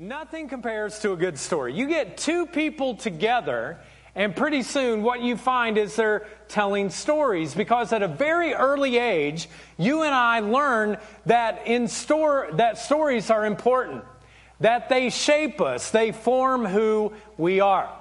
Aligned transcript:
Nothing 0.00 0.48
compares 0.48 1.00
to 1.00 1.10
a 1.10 1.16
good 1.16 1.36
story. 1.36 1.74
You 1.74 1.88
get 1.88 2.16
two 2.16 2.46
people 2.46 2.94
together, 2.94 3.80
and 4.14 4.36
pretty 4.36 4.62
soon 4.62 5.02
what 5.02 5.22
you 5.22 5.36
find 5.36 5.76
is 5.76 5.96
they're 5.96 6.24
telling 6.46 6.90
stories 6.90 7.52
because 7.52 7.92
at 7.92 8.00
a 8.00 8.06
very 8.06 8.54
early 8.54 8.96
age, 8.96 9.48
you 9.76 10.04
and 10.04 10.14
I 10.14 10.38
learn 10.38 10.98
that 11.26 11.66
in 11.66 11.88
store 11.88 12.48
that 12.52 12.78
stories 12.78 13.28
are 13.28 13.44
important, 13.44 14.04
that 14.60 14.88
they 14.88 15.10
shape 15.10 15.60
us, 15.60 15.90
they 15.90 16.12
form 16.12 16.64
who 16.64 17.12
we 17.36 17.58
are. 17.58 17.92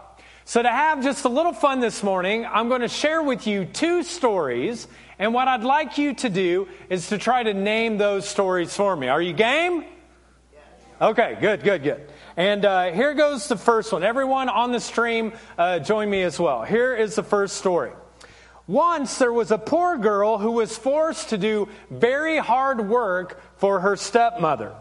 So 0.46 0.62
to 0.62 0.70
have 0.70 1.02
just 1.02 1.26
a 1.26 1.30
little 1.30 1.52
fun 1.52 1.80
this 1.80 2.04
morning, 2.04 2.46
I'm 2.46 2.70
going 2.70 2.82
to 2.82 2.88
share 2.88 3.24
with 3.24 3.48
you 3.48 3.66
two 3.66 4.04
stories, 4.04 4.88
and 5.18 5.34
what 5.34 5.48
I'd 5.48 5.64
like 5.64 5.98
you 5.98 6.14
to 6.14 6.30
do 6.30 6.68
is 6.92 7.10
to 7.10 7.18
try 7.18 7.42
to 7.42 7.56
name 7.56 7.98
those 7.98 8.30
stories 8.30 8.72
for 8.76 8.96
me. 8.96 9.08
Are 9.08 9.20
you 9.20 9.34
game? 9.34 9.84
Okay, 11.00 11.38
good, 11.40 11.64
good, 11.64 11.84
good. 11.84 12.10
And 12.36 12.66
uh, 12.66 12.92
here 12.92 13.14
goes 13.14 13.48
the 13.48 13.56
first 13.56 13.94
one. 13.94 14.04
Everyone 14.04 14.50
on 14.50 14.72
the 14.72 14.80
stream, 14.80 15.34
uh, 15.56 15.78
join 15.78 16.10
me 16.10 16.24
as 16.24 16.40
well. 16.40 16.64
Here 16.64 16.96
is 16.96 17.14
the 17.14 17.22
first 17.22 17.58
story. 17.58 17.92
Once 18.66 19.20
there 19.20 19.32
was 19.32 19.52
a 19.52 19.60
poor 19.60 20.00
girl 20.00 20.40
who 20.40 20.54
was 20.54 20.76
forced 20.76 21.30
to 21.30 21.38
do 21.38 21.70
very 21.92 22.40
hard 22.40 22.90
work 22.90 23.40
for 23.58 23.82
her 23.82 23.96
stepmother. 23.96 24.74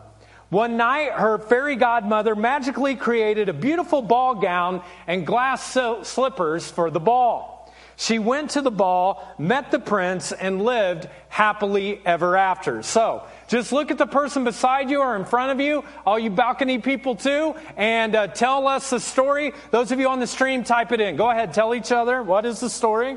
One 0.48 0.79
night, 0.79 1.12
her 1.12 1.38
fairy 1.38 1.77
godmother 1.77 2.35
magically 2.35 2.96
created 2.96 3.51
a 3.51 3.52
beautiful 3.52 4.01
ball 4.01 4.37
gown 4.37 4.83
and 5.07 5.27
glass 5.27 5.77
slippers 6.02 6.71
for 6.71 6.91
the 6.91 7.01
ball. 7.01 7.55
She 7.97 8.19
went 8.19 8.51
to 8.51 8.61
the 8.61 8.71
ball, 8.71 9.27
met 9.39 9.71
the 9.71 9.79
prince, 9.79 10.31
and 10.31 10.63
lived 10.63 11.09
happily 11.31 12.01
ever 12.05 12.37
after. 12.37 12.83
So, 12.83 13.27
just 13.49 13.73
look 13.73 13.91
at 13.91 13.97
the 13.97 14.07
person 14.07 14.45
beside 14.45 14.91
you 14.91 15.01
or 15.01 15.17
in 15.17 15.25
front 15.25 15.51
of 15.51 15.61
you, 15.61 15.83
all 16.05 16.19
you 16.19 16.29
balcony 16.29 16.79
people 16.79 17.17
too, 17.17 17.55
and 17.77 18.15
uh, 18.15 18.27
tell 18.27 18.69
us 18.69 18.91
the 18.91 19.01
story. 19.01 19.53
Those 19.71 19.93
of 19.93 19.99
you 19.99 20.09
on 20.09 20.21
the 20.21 20.27
stream, 20.27 20.63
type 20.63 20.93
it 20.93 21.01
in. 21.01 21.16
Go 21.16 21.30
ahead, 21.30 21.55
tell 21.55 21.75
each 21.75 21.91
other. 21.91 22.23
What 22.23 22.45
is 22.45 22.61
the 22.61 22.69
story? 22.69 23.16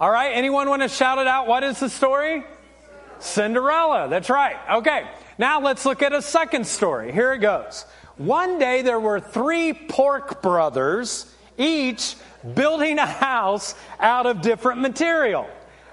All 0.00 0.10
right, 0.10 0.32
anyone 0.32 0.70
want 0.70 0.82
to 0.82 0.88
shout 0.88 1.18
it 1.18 1.26
out? 1.26 1.46
What 1.46 1.64
is 1.64 1.80
the 1.80 1.90
story? 1.90 2.44
Cinderella. 3.18 4.08
That's 4.08 4.30
right. 4.30 4.56
Okay, 4.76 5.06
now 5.38 5.60
let's 5.60 5.84
look 5.84 6.02
at 6.02 6.14
a 6.14 6.22
second 6.22 6.66
story. 6.66 7.12
Here 7.12 7.34
it 7.34 7.38
goes. 7.38 7.84
One 8.16 8.58
day 8.58 8.80
there 8.80 9.00
were 9.00 9.20
three 9.20 9.74
pork 9.74 10.40
brothers 10.40 11.30
each 11.58 12.16
building 12.54 12.98
a 12.98 13.06
house 13.06 13.74
out 13.98 14.26
of 14.26 14.40
different 14.40 14.80
material. 14.80 15.48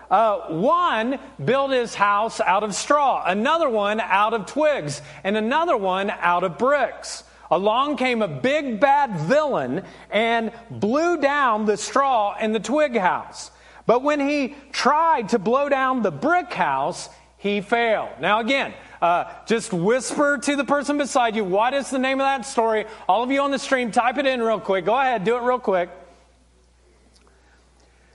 Uh, 0.10 0.54
one 0.54 1.20
built 1.44 1.72
his 1.72 1.96
house 1.96 2.40
out 2.40 2.64
of 2.64 2.76
straw, 2.76 3.24
another 3.26 3.70
one 3.70 4.00
out 4.00 4.34
of 4.34 4.46
twigs, 4.46 5.02
and 5.24 5.36
another 5.36 5.76
one 5.76 6.12
out 6.12 6.44
of 6.44 6.58
bricks. 6.58 7.24
Along 7.50 7.98
came 7.98 8.22
a 8.22 8.28
big 8.28 8.80
bad 8.80 9.18
villain 9.22 9.84
and 10.12 10.52
blew 10.70 11.18
down 11.20 11.66
the 11.66 11.78
straw 11.78 12.38
in 12.40 12.52
the 12.52 12.60
twig 12.60 12.98
house. 12.98 13.52
But 13.86 14.02
when 14.02 14.20
he 14.20 14.56
tried 14.72 15.30
to 15.30 15.40
blow 15.40 15.70
down 15.70 16.02
the 16.02 16.12
brick 16.12 16.54
house, 16.54 17.10
he 17.38 17.62
failed. 17.62 18.10
Now, 18.22 18.40
again, 18.40 18.74
uh, 19.04 19.30
just 19.46 19.74
whisper 19.74 20.38
to 20.38 20.56
the 20.56 20.64
person 20.64 20.98
beside 20.98 21.36
you, 21.36 21.44
what 21.44 21.74
is 21.74 21.90
the 21.90 22.00
name 22.00 22.22
of 22.22 22.26
that 22.26 22.46
story? 22.46 22.86
All 23.10 23.22
of 23.22 23.32
you 23.32 23.42
on 23.42 23.52
the 23.52 23.60
stream, 23.60 23.92
type 23.92 24.18
it 24.18 24.26
in 24.26 24.42
real 24.42 24.62
quick. 24.62 24.86
Go 24.86 24.98
ahead, 24.98 25.26
do 25.26 25.36
it 25.36 25.42
real 25.42 25.60
quick. 25.60 25.90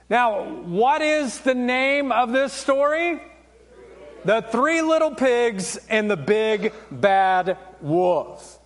Now, 0.09 0.45
what 0.45 1.03
is 1.03 1.41
the 1.41 1.53
name 1.53 2.11
of 2.11 2.31
this 2.31 2.53
story? 2.53 3.21
The 4.25 4.41
Three 4.41 4.81
Little 4.81 5.13
Pigs 5.13 5.77
and 5.89 6.09
the 6.09 6.17
Big 6.17 6.73
Bad 6.89 7.59
Wolf. 7.81 8.57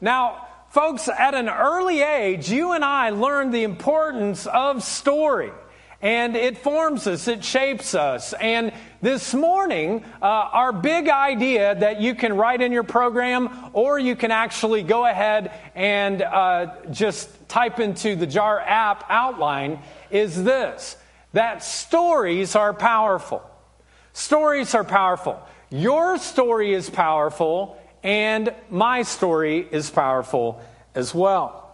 Now, 0.00 0.48
folks, 0.70 1.08
at 1.08 1.36
an 1.36 1.48
early 1.48 2.00
age, 2.02 2.50
you 2.50 2.72
and 2.72 2.84
I 2.84 3.10
learned 3.10 3.54
the 3.54 3.62
importance 3.62 4.44
of 4.48 4.82
story. 4.82 5.52
And 6.02 6.34
it 6.34 6.58
forms 6.58 7.06
us, 7.06 7.28
it 7.28 7.44
shapes 7.44 7.94
us. 7.94 8.32
And 8.32 8.72
this 9.02 9.32
morning, 9.32 10.04
uh, 10.20 10.26
our 10.26 10.72
big 10.72 11.08
idea 11.08 11.74
that 11.74 12.00
you 12.00 12.14
can 12.14 12.36
write 12.36 12.60
in 12.60 12.70
your 12.70 12.82
program, 12.82 13.70
or 13.72 13.98
you 13.98 14.14
can 14.14 14.30
actually 14.30 14.82
go 14.82 15.06
ahead 15.06 15.52
and 15.74 16.20
uh, 16.20 16.74
just 16.90 17.48
type 17.48 17.80
into 17.80 18.14
the 18.14 18.26
JAR 18.26 18.60
app 18.60 19.04
outline, 19.08 19.78
is 20.10 20.42
this 20.44 20.96
that 21.32 21.62
stories 21.62 22.56
are 22.56 22.74
powerful. 22.74 23.42
Stories 24.12 24.74
are 24.74 24.84
powerful. 24.84 25.40
Your 25.70 26.18
story 26.18 26.74
is 26.74 26.90
powerful, 26.90 27.80
and 28.02 28.52
my 28.68 29.02
story 29.02 29.66
is 29.70 29.88
powerful 29.90 30.60
as 30.94 31.14
well. 31.14 31.69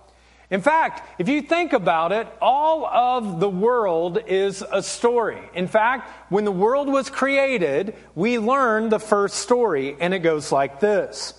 In 0.50 0.60
fact, 0.60 1.20
if 1.20 1.28
you 1.28 1.42
think 1.42 1.72
about 1.72 2.12
it, 2.12 2.28
all 2.40 2.86
of 2.86 3.40
the 3.40 3.48
world 3.48 4.18
is 4.26 4.62
a 4.70 4.82
story. 4.82 5.40
In 5.54 5.66
fact, 5.66 6.08
when 6.30 6.44
the 6.44 6.52
world 6.52 6.88
was 6.88 7.10
created, 7.10 7.94
we 8.14 8.38
learned 8.38 8.92
the 8.92 9.00
first 9.00 9.36
story, 9.36 9.96
and 9.98 10.14
it 10.14 10.20
goes 10.20 10.52
like 10.52 10.78
this 10.78 11.34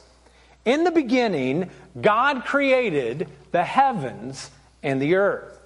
In 0.65 0.83
the 0.83 0.91
beginning, 0.91 1.69
God 1.99 2.43
created 2.43 3.29
the 3.51 3.63
heavens 3.63 4.51
and 4.83 5.01
the 5.01 5.15
earth. 5.15 5.57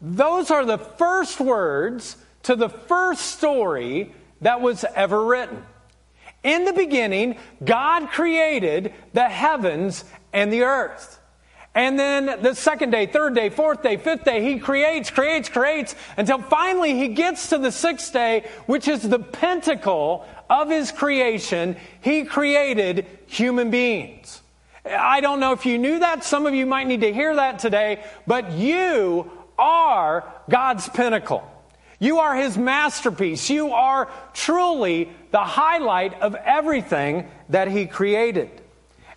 Those 0.00 0.50
are 0.50 0.64
the 0.64 0.78
first 0.78 1.40
words 1.40 2.16
to 2.44 2.56
the 2.56 2.68
first 2.68 3.22
story 3.22 4.14
that 4.40 4.60
was 4.60 4.84
ever 4.94 5.24
written. 5.24 5.62
In 6.42 6.64
the 6.64 6.72
beginning, 6.72 7.38
God 7.64 8.10
created 8.10 8.92
the 9.12 9.28
heavens 9.28 10.04
and 10.32 10.52
the 10.52 10.62
earth. 10.62 11.18
And 11.74 11.98
then 11.98 12.40
the 12.40 12.54
second 12.54 12.90
day, 12.90 13.06
third 13.06 13.34
day, 13.34 13.50
fourth 13.50 13.82
day, 13.82 13.96
fifth 13.96 14.24
day, 14.24 14.44
he 14.44 14.60
creates, 14.60 15.10
creates, 15.10 15.48
creates 15.48 15.96
until 16.16 16.38
finally 16.38 16.94
he 16.94 17.08
gets 17.08 17.48
to 17.48 17.58
the 17.58 17.72
sixth 17.72 18.12
day, 18.12 18.48
which 18.66 18.86
is 18.86 19.02
the 19.02 19.18
pentacle 19.18 20.24
of 20.48 20.70
his 20.70 20.92
creation. 20.92 21.76
He 22.00 22.24
created 22.24 23.06
human 23.26 23.70
beings. 23.70 24.40
I 24.86 25.20
don't 25.20 25.40
know 25.40 25.52
if 25.52 25.66
you 25.66 25.78
knew 25.78 25.98
that. 25.98 26.22
Some 26.22 26.46
of 26.46 26.54
you 26.54 26.66
might 26.66 26.86
need 26.86 27.00
to 27.00 27.12
hear 27.12 27.34
that 27.34 27.58
today, 27.58 28.04
but 28.26 28.52
you 28.52 29.30
are 29.58 30.32
God's 30.48 30.88
pinnacle. 30.88 31.42
You 31.98 32.18
are 32.18 32.36
his 32.36 32.58
masterpiece. 32.58 33.48
You 33.50 33.72
are 33.72 34.10
truly 34.32 35.10
the 35.30 35.42
highlight 35.42 36.20
of 36.20 36.34
everything 36.34 37.28
that 37.48 37.68
he 37.68 37.86
created. 37.86 38.60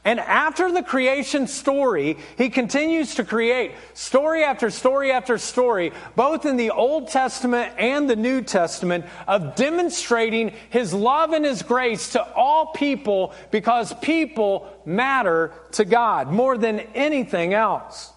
And 0.08 0.22
after 0.22 0.72
the 0.72 0.84
creation 0.84 1.48
story, 1.48 2.16
he 2.38 2.50
continues 2.50 3.16
to 3.16 3.26
create 3.26 3.74
story 3.94 4.42
after 4.42 4.70
story 4.70 5.12
after 5.12 5.38
story, 5.38 5.92
both 6.16 6.46
in 6.46 6.56
the 6.56 6.72
Old 6.72 7.10
Testament 7.10 7.74
and 7.78 8.10
the 8.10 8.16
New 8.16 8.42
Testament, 8.42 9.04
of 9.28 9.56
demonstrating 9.56 10.54
his 10.70 10.94
love 10.94 11.34
and 11.34 11.44
his 11.44 11.62
grace 11.62 12.14
to 12.14 12.24
all 12.36 12.68
people 12.68 13.34
because 13.52 13.94
people 13.96 14.70
matter 14.86 15.52
to 15.74 15.84
God 15.84 16.32
more 16.32 16.58
than 16.58 16.80
anything 16.96 17.54
else. 17.54 18.14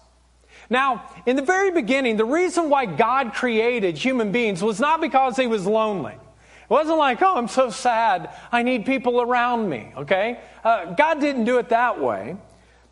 Now, 0.69 1.09
in 1.25 1.35
the 1.35 1.41
very 1.41 1.71
beginning, 1.71 2.15
the 2.15 2.23
reason 2.23 2.69
why 2.69 2.85
God 2.85 3.33
created 3.33 3.97
human 3.97 4.31
beings 4.31 4.63
was 4.63 4.79
not 4.79 5.01
because 5.01 5.35
he 5.35 5.45
was 5.45 5.67
lonely. 5.67 6.15
It 6.71 6.73
wasn't 6.73 6.99
like, 6.99 7.21
oh, 7.21 7.35
I'm 7.35 7.49
so 7.49 7.69
sad. 7.69 8.33
I 8.49 8.63
need 8.63 8.85
people 8.85 9.19
around 9.19 9.67
me, 9.67 9.91
okay? 9.97 10.39
Uh, 10.63 10.93
God 10.93 11.19
didn't 11.19 11.43
do 11.43 11.57
it 11.57 11.67
that 11.67 11.99
way. 11.99 12.37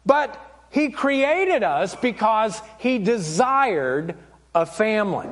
But 0.05 0.37
He 0.69 0.89
created 0.89 1.63
us 1.63 1.95
because 1.95 2.61
He 2.77 2.99
desired 2.99 4.17
a 4.53 4.65
family. 4.65 5.29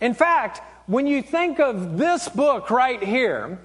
In 0.00 0.14
fact, 0.14 0.60
when 0.86 1.08
you 1.08 1.22
think 1.22 1.58
of 1.58 1.98
this 1.98 2.28
book 2.28 2.70
right 2.70 3.02
here, 3.02 3.58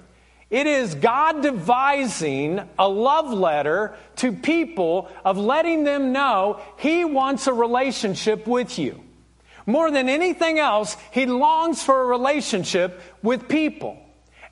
it 0.50 0.66
is 0.66 0.96
God 0.96 1.40
devising 1.40 2.60
a 2.80 2.88
love 2.88 3.32
letter 3.32 3.94
to 4.16 4.32
people 4.32 5.12
of 5.24 5.38
letting 5.38 5.84
them 5.84 6.10
know 6.10 6.60
He 6.76 7.04
wants 7.04 7.46
a 7.46 7.52
relationship 7.52 8.48
with 8.48 8.80
you. 8.80 9.00
More 9.66 9.90
than 9.90 10.08
anything 10.08 10.58
else, 10.58 10.96
he 11.10 11.26
longs 11.26 11.82
for 11.82 12.02
a 12.02 12.06
relationship 12.06 13.00
with 13.22 13.48
people. 13.48 13.98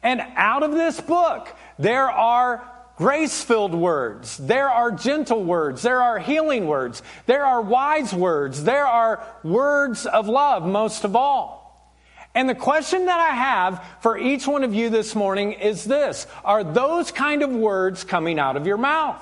And 0.02 0.22
out 0.36 0.62
of 0.62 0.72
this 0.72 1.00
book, 1.00 1.54
there 1.78 2.10
are 2.10 2.66
grace 2.96 3.42
filled 3.42 3.74
words, 3.74 4.36
there 4.36 4.68
are 4.68 4.90
gentle 4.90 5.42
words, 5.42 5.82
there 5.82 6.02
are 6.02 6.18
healing 6.18 6.66
words, 6.66 7.02
there 7.26 7.46
are 7.46 7.62
wise 7.62 8.12
words, 8.12 8.64
there 8.64 8.86
are 8.86 9.26
words 9.42 10.04
of 10.04 10.28
love, 10.28 10.66
most 10.66 11.04
of 11.04 11.16
all. 11.16 11.60
And 12.34 12.48
the 12.48 12.54
question 12.54 13.06
that 13.06 13.18
I 13.18 13.34
have 13.34 13.84
for 14.02 14.16
each 14.16 14.46
one 14.46 14.64
of 14.64 14.74
you 14.74 14.88
this 14.90 15.14
morning 15.14 15.52
is 15.52 15.84
this 15.84 16.26
Are 16.44 16.62
those 16.62 17.10
kind 17.10 17.42
of 17.42 17.50
words 17.50 18.04
coming 18.04 18.38
out 18.38 18.56
of 18.56 18.66
your 18.66 18.76
mouth? 18.76 19.20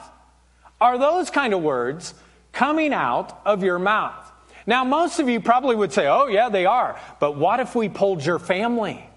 Are 0.80 0.98
those 0.98 1.30
kind 1.30 1.54
of 1.54 1.62
words 1.62 2.14
coming 2.52 2.92
out 2.92 3.40
of 3.44 3.62
your 3.62 3.78
mouth? 3.78 4.32
Now, 4.66 4.84
most 4.84 5.18
of 5.18 5.28
you 5.28 5.40
probably 5.40 5.74
would 5.74 5.92
say, 5.92 6.06
oh, 6.06 6.26
yeah, 6.26 6.50
they 6.50 6.66
are. 6.66 7.00
But 7.20 7.36
what 7.36 7.58
if 7.58 7.74
we 7.74 7.88
pulled 7.88 8.24
your 8.24 8.38
family? 8.38 9.08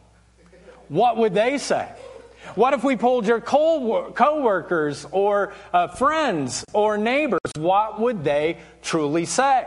What 0.91 1.15
would 1.15 1.33
they 1.33 1.57
say? 1.57 1.87
What 2.55 2.73
if 2.73 2.83
we 2.83 2.97
pulled 2.97 3.25
your 3.25 3.39
co 3.39 4.41
workers 4.41 5.07
or 5.09 5.53
uh, 5.71 5.87
friends 5.87 6.65
or 6.73 6.97
neighbors? 6.97 7.39
What 7.57 8.01
would 8.01 8.25
they 8.25 8.57
truly 8.81 9.23
say? 9.23 9.65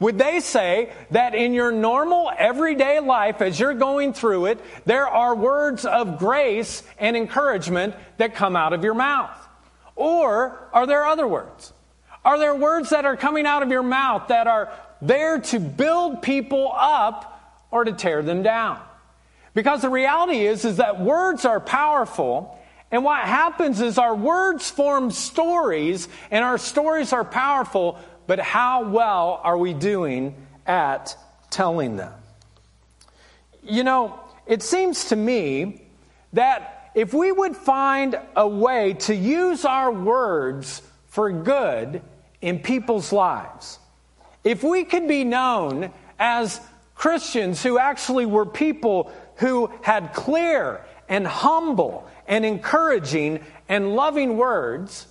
Would 0.00 0.16
they 0.16 0.40
say 0.40 0.90
that 1.10 1.34
in 1.34 1.52
your 1.52 1.70
normal 1.70 2.32
everyday 2.34 2.98
life, 3.00 3.42
as 3.42 3.60
you're 3.60 3.74
going 3.74 4.14
through 4.14 4.46
it, 4.46 4.60
there 4.86 5.06
are 5.06 5.34
words 5.34 5.84
of 5.84 6.18
grace 6.18 6.82
and 6.98 7.14
encouragement 7.14 7.94
that 8.16 8.34
come 8.34 8.56
out 8.56 8.72
of 8.72 8.82
your 8.82 8.94
mouth? 8.94 9.36
Or 9.96 10.70
are 10.72 10.86
there 10.86 11.04
other 11.04 11.28
words? 11.28 11.74
Are 12.24 12.38
there 12.38 12.54
words 12.54 12.88
that 12.88 13.04
are 13.04 13.18
coming 13.18 13.44
out 13.44 13.62
of 13.62 13.68
your 13.68 13.82
mouth 13.82 14.28
that 14.28 14.46
are 14.46 14.72
there 15.02 15.40
to 15.40 15.60
build 15.60 16.22
people 16.22 16.72
up 16.74 17.66
or 17.70 17.84
to 17.84 17.92
tear 17.92 18.22
them 18.22 18.42
down? 18.42 18.80
Because 19.54 19.82
the 19.82 19.88
reality 19.88 20.46
is, 20.46 20.64
is 20.64 20.78
that 20.78 21.00
words 21.00 21.44
are 21.44 21.60
powerful. 21.60 22.58
And 22.90 23.04
what 23.04 23.24
happens 23.24 23.80
is 23.80 23.98
our 23.98 24.14
words 24.14 24.70
form 24.70 25.10
stories 25.10 26.08
and 26.30 26.44
our 26.44 26.58
stories 26.58 27.12
are 27.12 27.24
powerful, 27.24 27.98
but 28.26 28.40
how 28.40 28.88
well 28.88 29.40
are 29.42 29.56
we 29.56 29.72
doing 29.72 30.34
at 30.66 31.16
telling 31.50 31.96
them? 31.96 32.12
You 33.62 33.84
know, 33.84 34.20
it 34.46 34.62
seems 34.62 35.06
to 35.06 35.16
me 35.16 35.82
that 36.32 36.90
if 36.94 37.14
we 37.14 37.32
would 37.32 37.56
find 37.56 38.18
a 38.36 38.46
way 38.46 38.94
to 38.94 39.14
use 39.14 39.64
our 39.64 39.90
words 39.90 40.82
for 41.06 41.30
good 41.30 42.02
in 42.40 42.58
people's 42.58 43.12
lives, 43.12 43.78
if 44.42 44.62
we 44.62 44.84
could 44.84 45.08
be 45.08 45.24
known 45.24 45.92
as 46.18 46.60
Christians 46.94 47.62
who 47.62 47.78
actually 47.78 48.26
were 48.26 48.46
people 48.46 49.12
who 49.36 49.70
had 49.82 50.12
clear 50.12 50.84
and 51.08 51.26
humble 51.26 52.08
and 52.26 52.44
encouraging 52.44 53.40
and 53.68 53.94
loving 53.94 54.36
words, 54.36 55.06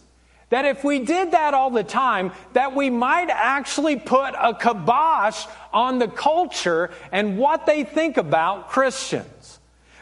that 0.50 0.66
if 0.66 0.84
we 0.84 1.00
did 1.00 1.32
that 1.32 1.54
all 1.54 1.72
the 1.72 1.84
time, 1.84 2.32
that 2.54 2.76
we 2.76 2.90
might 2.90 3.30
actually 3.30 3.96
put 3.96 4.36
a 4.40 4.54
kibosh 4.54 5.46
on 5.72 5.98
the 5.98 6.08
culture 6.08 6.92
and 7.12 7.38
what 7.38 7.66
they 7.66 7.84
think 7.84 8.18
about 8.18 8.70
Christians. 8.70 9.60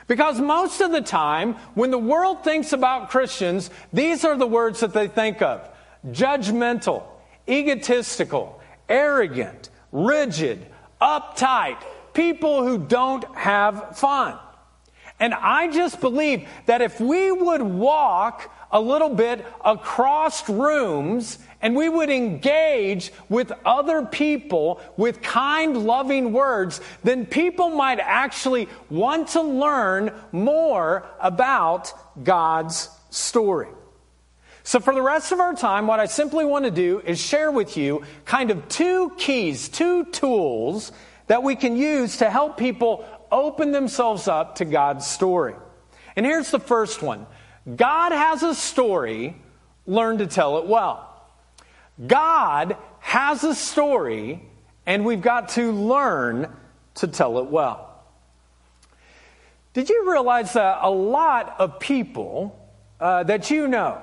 Because 0.07 0.41
most 0.41 0.81
of 0.81 0.91
the 0.91 1.01
time, 1.01 1.53
when 1.73 1.89
the 1.89 1.97
world 1.97 2.44
thinks 2.44 2.73
about 2.73 3.09
Christians, 3.09 3.69
these 3.94 4.25
are 4.25 4.35
the 4.35 4.47
words 4.47 4.81
that 4.81 4.94
they 4.94 5.07
think 5.07 5.41
of 5.41 5.69
judgmental, 6.09 7.03
egotistical, 7.47 8.59
arrogant, 8.89 9.69
rigid, 9.94 10.65
uptight, 11.00 11.77
people 12.13 12.63
who 12.63 12.78
don't 12.78 13.24
have 13.36 13.98
fun. 13.98 14.38
And 15.19 15.36
I 15.36 15.72
just 15.72 16.02
believe 16.02 16.48
that 16.66 16.81
if 16.81 17.00
we 17.00 17.31
would 17.31 17.62
walk 17.62 18.52
a 18.72 18.81
little 18.81 19.10
bit 19.10 19.46
across 19.63 20.50
rooms 20.50 21.38
and 21.62 21.75
we 21.75 21.90
would 21.90 22.10
engage 22.10 23.13
with 23.30 23.52
other 23.63 24.04
people 24.04 24.81
with 24.98 25.22
kind, 25.22 25.86
loving 25.86 26.34
words, 26.34 26.81
then 27.04 27.28
people 27.28 27.69
might 27.69 28.00
actually 28.00 28.68
want 28.90 29.28
to 29.30 29.42
learn 29.42 30.12
more 30.31 31.06
about 31.19 31.94
God's 32.24 32.90
story. 33.12 33.68
So, 34.64 34.80
for 34.80 34.94
the 34.94 35.02
rest 35.02 35.31
of 35.31 35.40
our 35.40 35.54
time, 35.54 35.86
what 35.86 36.00
I 36.00 36.06
simply 36.06 36.46
want 36.46 36.66
to 36.66 36.72
do 36.72 37.00
is 37.06 37.19
share 37.19 37.52
with 37.52 37.78
you 37.78 38.04
kind 38.25 38.50
of 38.52 38.68
two 38.69 39.12
keys, 39.18 39.69
two 39.69 40.06
tools 40.06 40.92
that 41.31 41.44
we 41.44 41.56
can 41.56 41.78
use 41.78 42.18
to 42.18 42.30
help 42.30 42.57
people 42.57 43.06
open 43.31 43.72
themselves 43.72 44.28
up 44.28 44.56
to 44.56 44.66
God's 44.66 45.07
story. 45.07 45.56
And 46.18 46.25
here's 46.25 46.51
the 46.51 46.60
first 46.60 47.01
one 47.01 47.25
God 47.78 48.12
has 48.12 48.44
a 48.44 48.54
story, 48.54 49.42
learn 49.88 50.18
to 50.18 50.28
tell 50.28 50.57
it 50.57 50.68
well. 50.68 51.25
God 52.06 52.75
has 53.00 53.45
a 53.45 53.56
story, 53.56 54.44
and 54.86 55.06
we've 55.06 55.22
got 55.22 55.48
to 55.51 55.72
learn 55.72 56.54
to 56.95 57.07
tell 57.07 57.39
it 57.39 57.45
well. 57.45 58.04
Did 59.72 59.89
you 59.89 60.12
realize 60.12 60.51
that 60.51 60.80
a 60.81 60.92
lot 60.92 61.56
of 61.60 61.80
people 61.80 62.60
uh, 63.00 63.24
that 63.24 63.50
you 63.50 63.69
know, 63.69 64.01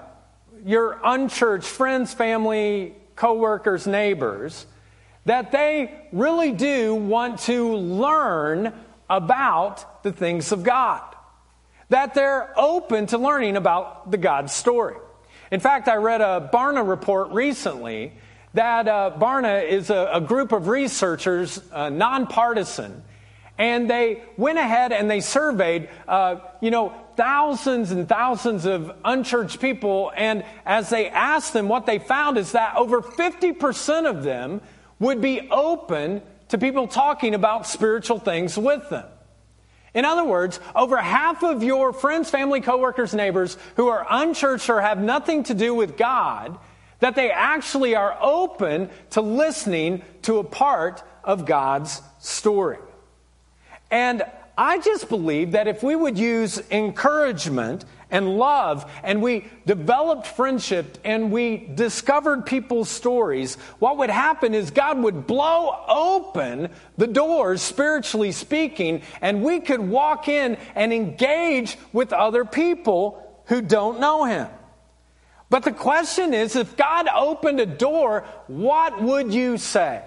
your 0.64 0.98
unchurched 1.04 1.68
friends, 1.68 2.14
family, 2.14 2.94
coworkers, 3.16 3.86
neighbors, 3.86 4.64
that 5.28 5.52
they 5.52 5.94
really 6.12 6.52
do 6.52 6.94
want 6.94 7.40
to 7.40 7.74
learn 7.76 8.72
about 9.08 10.02
the 10.02 10.12
things 10.12 10.52
of 10.52 10.62
God 10.62 11.02
that 11.90 12.14
they're 12.14 12.52
open 12.58 13.06
to 13.06 13.18
learning 13.18 13.56
about 13.56 14.10
the 14.10 14.18
God 14.18 14.50
story. 14.50 14.96
In 15.50 15.60
fact, 15.60 15.88
I 15.88 15.96
read 15.96 16.20
a 16.20 16.50
Barna 16.52 16.86
report 16.86 17.30
recently 17.30 18.12
that 18.54 18.88
uh, 18.88 19.16
Barna 19.18 19.66
is 19.66 19.90
a, 19.90 20.10
a, 20.14 20.20
group 20.20 20.52
of 20.52 20.68
researchers, 20.68 21.60
uh, 21.72 21.88
nonpartisan, 21.88 23.02
and 23.56 23.88
they 23.88 24.22
went 24.36 24.58
ahead 24.58 24.92
and 24.92 25.10
they 25.10 25.20
surveyed, 25.20 25.88
uh, 26.06 26.36
you 26.60 26.70
know, 26.70 26.94
thousands 27.16 27.90
and 27.90 28.08
thousands 28.08 28.66
of 28.66 28.92
unchurched 29.04 29.60
people. 29.60 30.12
And 30.16 30.44
as 30.64 30.90
they 30.90 31.08
asked 31.08 31.52
them, 31.52 31.68
what 31.68 31.86
they 31.86 31.98
found 31.98 32.38
is 32.38 32.52
that 32.52 32.76
over 32.76 33.00
50% 33.00 34.08
of 34.08 34.22
them 34.22 34.60
would 34.98 35.20
be 35.20 35.48
open 35.50 36.22
to 36.48 36.58
people 36.58 36.88
talking 36.88 37.34
about 37.34 37.66
spiritual 37.66 38.18
things 38.18 38.56
with 38.56 38.88
them. 38.88 39.06
In 39.94 40.04
other 40.04 40.24
words, 40.24 40.60
over 40.76 40.96
half 40.98 41.42
of 41.42 41.62
your 41.62 41.92
friends, 41.92 42.30
family, 42.30 42.60
coworkers, 42.60 43.14
neighbors 43.14 43.56
who 43.76 43.88
are 43.88 44.06
unchurched 44.08 44.68
or 44.68 44.80
have 44.80 45.00
nothing 45.00 45.42
to 45.44 45.54
do 45.54 45.74
with 45.74 45.96
God, 45.96 46.58
that 47.00 47.14
they 47.14 47.30
actually 47.30 47.94
are 47.94 48.16
open 48.20 48.90
to 49.10 49.20
listening 49.20 50.02
to 50.22 50.38
a 50.38 50.44
part 50.44 51.02
of 51.24 51.46
God's 51.46 52.02
story. 52.18 52.78
And 53.90 54.24
I 54.56 54.80
just 54.80 55.08
believe 55.08 55.52
that 55.52 55.68
if 55.68 55.82
we 55.82 55.94
would 55.94 56.18
use 56.18 56.60
encouragement 56.70 57.84
and 58.10 58.38
love, 58.38 58.90
and 59.02 59.22
we 59.22 59.46
developed 59.66 60.26
friendship 60.26 60.98
and 61.04 61.30
we 61.30 61.56
discovered 61.74 62.46
people's 62.46 62.88
stories, 62.88 63.56
what 63.78 63.98
would 63.98 64.10
happen 64.10 64.54
is 64.54 64.70
God 64.70 64.98
would 65.02 65.26
blow 65.26 65.84
open 65.88 66.70
the 66.96 67.06
doors, 67.06 67.60
spiritually 67.60 68.32
speaking, 68.32 69.02
and 69.20 69.42
we 69.42 69.60
could 69.60 69.80
walk 69.80 70.28
in 70.28 70.56
and 70.74 70.92
engage 70.92 71.76
with 71.92 72.12
other 72.12 72.44
people 72.44 73.42
who 73.46 73.60
don't 73.60 74.00
know 74.00 74.24
Him. 74.24 74.48
But 75.50 75.64
the 75.64 75.72
question 75.72 76.34
is 76.34 76.56
if 76.56 76.76
God 76.76 77.08
opened 77.14 77.60
a 77.60 77.66
door, 77.66 78.26
what 78.46 79.00
would 79.02 79.32
you 79.32 79.56
say? 79.56 80.02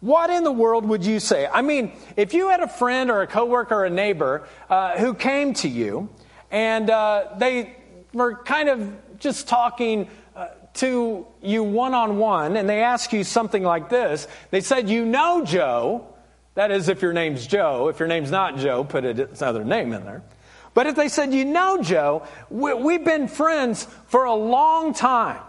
What 0.00 0.30
in 0.30 0.44
the 0.44 0.52
world 0.52 0.86
would 0.86 1.04
you 1.04 1.20
say? 1.20 1.46
I 1.46 1.60
mean, 1.60 1.92
if 2.16 2.32
you 2.32 2.48
had 2.48 2.60
a 2.60 2.68
friend 2.68 3.10
or 3.10 3.20
a 3.20 3.26
coworker 3.26 3.74
or 3.74 3.84
a 3.84 3.90
neighbor 3.90 4.48
uh, 4.70 4.98
who 4.98 5.12
came 5.12 5.52
to 5.54 5.68
you 5.68 6.08
and 6.50 6.90
uh, 6.90 7.34
they 7.38 7.76
were 8.12 8.36
kind 8.36 8.68
of 8.68 9.18
just 9.18 9.48
talking 9.48 10.08
uh, 10.34 10.48
to 10.74 11.26
you 11.42 11.62
one 11.62 11.94
on 11.94 12.18
one, 12.18 12.56
and 12.56 12.68
they 12.68 12.82
ask 12.82 13.12
you 13.12 13.24
something 13.24 13.62
like 13.62 13.88
this. 13.88 14.26
They 14.50 14.60
said, 14.60 14.88
You 14.88 15.04
know 15.04 15.44
Joe. 15.44 16.06
That 16.54 16.70
is, 16.70 16.88
if 16.88 17.00
your 17.00 17.12
name's 17.12 17.46
Joe. 17.46 17.88
If 17.88 18.00
your 18.00 18.08
name's 18.08 18.30
not 18.30 18.58
Joe, 18.58 18.84
put 18.84 19.04
another 19.04 19.64
name 19.64 19.92
in 19.92 20.04
there. 20.04 20.22
But 20.74 20.86
if 20.86 20.96
they 20.96 21.08
said, 21.08 21.32
You 21.32 21.44
know 21.44 21.82
Joe, 21.82 22.26
we, 22.48 22.94
have 22.94 23.04
been 23.04 23.28
friends 23.28 23.86
for 24.06 24.24
a 24.24 24.34
long 24.34 24.94
time. 24.94 25.40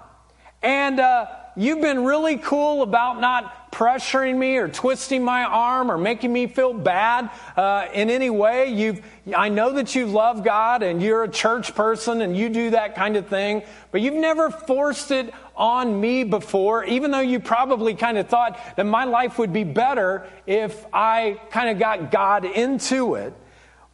And 0.61 0.99
uh, 0.99 1.25
you've 1.55 1.81
been 1.81 2.03
really 2.03 2.37
cool 2.37 2.83
about 2.83 3.19
not 3.19 3.60
pressuring 3.71 4.37
me 4.37 4.57
or 4.57 4.67
twisting 4.67 5.23
my 5.23 5.43
arm 5.43 5.89
or 5.89 5.97
making 5.97 6.31
me 6.31 6.45
feel 6.47 6.73
bad 6.73 7.29
uh, 7.55 7.87
in 7.93 8.09
any 8.09 8.29
way. 8.29 8.67
You've, 8.67 9.01
I 9.35 9.49
know 9.49 9.71
that 9.73 9.95
you 9.95 10.05
love 10.05 10.43
God 10.43 10.83
and 10.83 11.01
you're 11.01 11.23
a 11.23 11.29
church 11.29 11.73
person 11.73 12.21
and 12.21 12.35
you 12.35 12.49
do 12.49 12.71
that 12.71 12.95
kind 12.95 13.15
of 13.15 13.27
thing, 13.27 13.63
but 13.91 14.01
you've 14.01 14.13
never 14.13 14.49
forced 14.49 15.11
it 15.11 15.33
on 15.55 15.99
me 15.99 16.23
before, 16.23 16.83
even 16.83 17.11
though 17.11 17.19
you 17.19 17.39
probably 17.39 17.93
kind 17.95 18.17
of 18.17 18.27
thought 18.27 18.59
that 18.75 18.85
my 18.85 19.05
life 19.05 19.39
would 19.39 19.53
be 19.53 19.63
better 19.63 20.27
if 20.45 20.85
I 20.93 21.39
kind 21.49 21.69
of 21.69 21.79
got 21.79 22.11
God 22.11 22.45
into 22.45 23.15
it. 23.15 23.33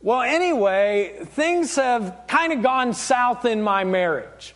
Well, 0.01 0.21
anyway, 0.21 1.19
things 1.25 1.75
have 1.75 2.23
kind 2.27 2.53
of 2.53 2.61
gone 2.61 2.93
south 2.93 3.45
in 3.45 3.61
my 3.61 3.83
marriage 3.83 4.55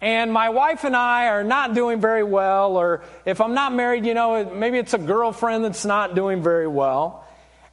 and 0.00 0.32
my 0.32 0.48
wife 0.50 0.84
and 0.84 0.94
I 0.94 1.26
are 1.26 1.42
not 1.42 1.74
doing 1.74 2.00
very 2.00 2.22
well, 2.22 2.76
or 2.76 3.02
if 3.24 3.40
I'm 3.40 3.54
not 3.54 3.74
married, 3.74 4.06
you 4.06 4.14
know, 4.14 4.48
maybe 4.54 4.78
it's 4.78 4.94
a 4.94 4.98
girlfriend 4.98 5.64
that's 5.64 5.84
not 5.84 6.14
doing 6.14 6.42
very 6.42 6.68
well. 6.68 7.26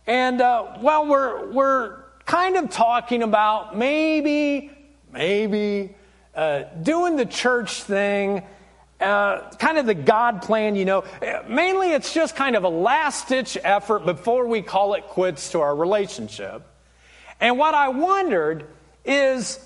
And, 0.07 0.41
uh, 0.41 0.77
well, 0.81 1.05
we're, 1.07 1.51
we're 1.51 1.97
kind 2.25 2.57
of 2.57 2.71
talking 2.71 3.21
about 3.23 3.77
maybe, 3.77 4.71
maybe 5.11 5.95
uh, 6.35 6.63
doing 6.81 7.15
the 7.15 7.25
church 7.25 7.83
thing, 7.83 8.43
uh, 8.99 9.49
kind 9.57 9.77
of 9.77 9.85
the 9.85 9.93
God 9.93 10.41
plan, 10.41 10.75
you 10.75 10.85
know. 10.85 11.03
Mainly 11.47 11.91
it's 11.91 12.13
just 12.13 12.35
kind 12.35 12.55
of 12.55 12.63
a 12.63 12.69
last 12.69 13.27
ditch 13.29 13.57
effort 13.63 14.05
before 14.05 14.47
we 14.47 14.61
call 14.61 14.95
it 14.95 15.03
quits 15.07 15.51
to 15.51 15.61
our 15.61 15.75
relationship. 15.75 16.63
And 17.39 17.57
what 17.57 17.73
I 17.73 17.89
wondered 17.89 18.67
is, 19.03 19.59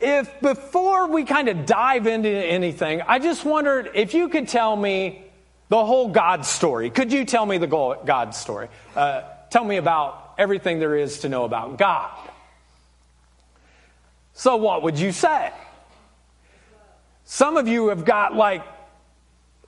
if 0.00 0.40
before 0.40 1.08
we 1.08 1.24
kind 1.24 1.48
of 1.48 1.66
dive 1.66 2.06
into 2.06 2.28
anything, 2.28 3.02
I 3.02 3.18
just 3.18 3.44
wondered 3.44 3.90
if 3.94 4.14
you 4.14 4.28
could 4.28 4.48
tell 4.48 4.76
me 4.76 5.24
the 5.68 5.84
whole 5.84 6.08
God 6.08 6.44
story. 6.44 6.90
Could 6.90 7.12
you 7.12 7.24
tell 7.24 7.46
me 7.46 7.58
the 7.58 7.66
God 7.66 8.34
story? 8.34 8.68
Uh, 8.94 9.22
tell 9.50 9.64
me 9.64 9.76
about 9.76 10.34
everything 10.38 10.78
there 10.78 10.94
is 10.94 11.20
to 11.20 11.28
know 11.28 11.44
about 11.44 11.78
God. 11.78 12.10
So, 14.34 14.56
what 14.56 14.82
would 14.82 14.98
you 14.98 15.12
say? 15.12 15.50
Some 17.24 17.56
of 17.56 17.66
you 17.66 17.88
have 17.88 18.04
got 18.04 18.36
like 18.36 18.62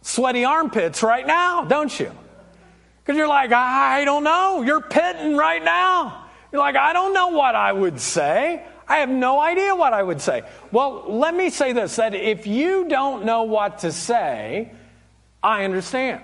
sweaty 0.03 0.45
armpits 0.45 1.03
right 1.03 1.27
now, 1.27 1.65
don't 1.65 1.99
you? 1.99 2.13
Because 3.03 3.17
you're 3.17 3.29
like, 3.29 3.51
I 3.53 4.05
don't 4.05 4.25
know. 4.25 4.63
You're 4.63 4.83
pitting 4.83 5.37
right 5.37 5.65
now. 5.65 6.27
You're 6.53 6.61
like, 6.61 6.77
I 6.77 6.93
don't 6.93 7.15
know 7.15 7.29
what 7.29 7.55
I 7.55 7.73
would 7.73 7.99
say. 7.99 8.63
I 8.89 8.99
have 8.99 9.11
no 9.11 9.39
idea 9.39 9.75
what 9.75 9.93
I 9.93 10.03
would 10.03 10.21
say. 10.21 10.43
Well, 10.73 11.05
let 11.09 11.35
me 11.35 11.51
say 11.51 11.73
this 11.73 11.97
that 11.97 12.15
if 12.15 12.47
you 12.47 12.89
don't 12.89 13.25
know 13.25 13.43
what 13.43 13.81
to 13.81 13.93
say, 13.93 14.73
I 15.43 15.65
understand. 15.65 16.23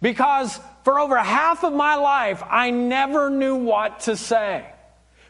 Because 0.00 0.58
for 0.84 0.98
over 0.98 1.18
half 1.18 1.64
of 1.64 1.72
my 1.72 1.96
life, 1.96 2.42
I 2.48 2.70
never 2.70 3.28
knew 3.28 3.56
what 3.56 4.00
to 4.00 4.16
say. 4.16 4.66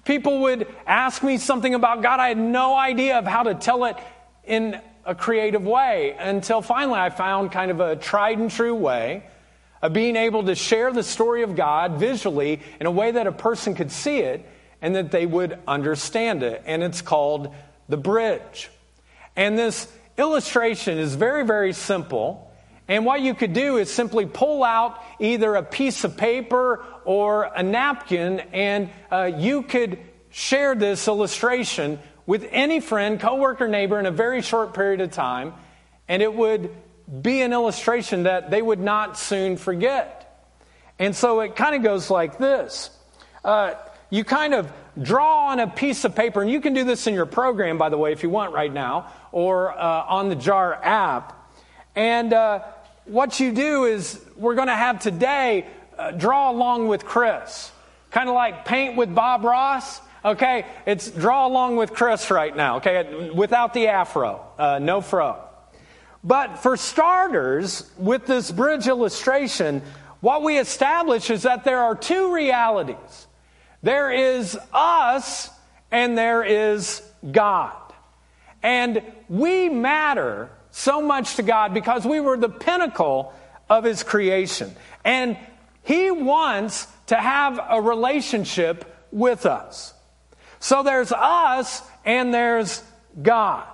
People 0.04 0.42
would 0.42 0.72
ask 0.86 1.22
me 1.22 1.38
something 1.38 1.74
about 1.74 2.02
God. 2.02 2.20
I 2.20 2.28
had 2.28 2.38
no 2.38 2.76
idea 2.76 3.18
of 3.18 3.26
how 3.26 3.42
to 3.42 3.54
tell 3.54 3.84
it 3.84 3.96
in 4.44 4.80
a 5.04 5.14
creative 5.14 5.64
way 5.64 6.14
until 6.18 6.62
finally 6.62 6.98
I 6.98 7.10
found 7.10 7.52
kind 7.52 7.70
of 7.70 7.80
a 7.80 7.96
tried 7.96 8.38
and 8.38 8.50
true 8.50 8.74
way 8.74 9.24
of 9.82 9.92
being 9.92 10.16
able 10.16 10.44
to 10.44 10.54
share 10.54 10.92
the 10.92 11.02
story 11.02 11.42
of 11.42 11.56
God 11.56 11.92
visually 11.94 12.60
in 12.80 12.86
a 12.86 12.90
way 12.90 13.10
that 13.10 13.26
a 13.26 13.32
person 13.32 13.74
could 13.74 13.90
see 13.90 14.18
it 14.18 14.48
and 14.86 14.94
that 14.94 15.10
they 15.10 15.26
would 15.26 15.58
understand 15.66 16.44
it. 16.44 16.62
And 16.64 16.80
it's 16.80 17.02
called 17.02 17.52
the 17.88 17.96
bridge. 17.96 18.70
And 19.34 19.58
this 19.58 19.92
illustration 20.16 20.96
is 20.98 21.16
very, 21.16 21.44
very 21.44 21.72
simple. 21.72 22.54
And 22.86 23.04
what 23.04 23.20
you 23.20 23.34
could 23.34 23.52
do 23.52 23.78
is 23.78 23.92
simply 23.92 24.26
pull 24.26 24.62
out 24.62 25.02
either 25.18 25.56
a 25.56 25.64
piece 25.64 26.04
of 26.04 26.16
paper 26.16 26.84
or 27.04 27.50
a 27.52 27.64
napkin, 27.64 28.38
and 28.52 28.90
uh, 29.10 29.24
you 29.36 29.62
could 29.62 29.98
share 30.30 30.76
this 30.76 31.08
illustration 31.08 31.98
with 32.24 32.46
any 32.52 32.78
friend, 32.78 33.18
coworker, 33.18 33.66
neighbor 33.66 33.98
in 33.98 34.06
a 34.06 34.12
very 34.12 34.40
short 34.40 34.72
period 34.72 35.00
of 35.00 35.10
time, 35.10 35.52
and 36.06 36.22
it 36.22 36.32
would 36.32 36.72
be 37.22 37.42
an 37.42 37.52
illustration 37.52 38.22
that 38.22 38.52
they 38.52 38.62
would 38.62 38.78
not 38.78 39.18
soon 39.18 39.56
forget. 39.56 40.46
And 41.00 41.16
so 41.16 41.40
it 41.40 41.56
kind 41.56 41.74
of 41.74 41.82
goes 41.82 42.08
like 42.08 42.38
this. 42.38 42.90
Uh, 43.44 43.74
you 44.10 44.24
kind 44.24 44.54
of 44.54 44.72
draw 45.00 45.48
on 45.48 45.60
a 45.60 45.66
piece 45.66 46.04
of 46.04 46.14
paper, 46.14 46.40
and 46.42 46.50
you 46.50 46.60
can 46.60 46.74
do 46.74 46.84
this 46.84 47.06
in 47.06 47.14
your 47.14 47.26
program, 47.26 47.78
by 47.78 47.88
the 47.88 47.98
way, 47.98 48.12
if 48.12 48.22
you 48.22 48.30
want 48.30 48.52
right 48.52 48.72
now, 48.72 49.12
or 49.32 49.72
uh, 49.72 50.04
on 50.08 50.28
the 50.28 50.36
JAR 50.36 50.74
app. 50.82 51.54
And 51.94 52.32
uh, 52.32 52.60
what 53.04 53.40
you 53.40 53.52
do 53.52 53.84
is, 53.84 54.24
we're 54.36 54.54
going 54.54 54.68
to 54.68 54.74
have 54.74 55.00
today 55.00 55.66
uh, 55.98 56.12
draw 56.12 56.50
along 56.50 56.88
with 56.88 57.04
Chris. 57.04 57.70
Kind 58.10 58.28
of 58.28 58.34
like 58.34 58.64
paint 58.64 58.96
with 58.96 59.14
Bob 59.14 59.44
Ross. 59.44 60.00
Okay, 60.24 60.66
it's 60.86 61.10
draw 61.10 61.46
along 61.46 61.76
with 61.76 61.92
Chris 61.92 62.30
right 62.30 62.56
now, 62.56 62.78
okay, 62.78 63.30
without 63.30 63.74
the 63.74 63.88
afro, 63.88 64.44
uh, 64.58 64.78
no 64.80 65.00
fro. 65.00 65.40
But 66.24 66.58
for 66.58 66.76
starters, 66.76 67.88
with 67.96 68.26
this 68.26 68.50
bridge 68.50 68.88
illustration, 68.88 69.82
what 70.20 70.42
we 70.42 70.58
establish 70.58 71.30
is 71.30 71.42
that 71.42 71.62
there 71.62 71.78
are 71.78 71.94
two 71.94 72.34
realities 72.34 73.25
there 73.86 74.10
is 74.10 74.58
us 74.72 75.48
and 75.92 76.18
there 76.18 76.42
is 76.42 77.02
God. 77.30 77.76
And 78.60 79.00
we 79.28 79.68
matter 79.68 80.50
so 80.72 81.00
much 81.00 81.36
to 81.36 81.42
God 81.42 81.72
because 81.72 82.04
we 82.04 82.18
were 82.18 82.36
the 82.36 82.48
pinnacle 82.48 83.32
of 83.70 83.84
His 83.84 84.02
creation. 84.02 84.74
And 85.04 85.36
He 85.84 86.10
wants 86.10 86.88
to 87.06 87.16
have 87.16 87.60
a 87.70 87.80
relationship 87.80 88.92
with 89.12 89.46
us. 89.46 89.94
So 90.58 90.82
there's 90.82 91.12
us 91.12 91.80
and 92.04 92.34
there's 92.34 92.82
God. 93.22 93.68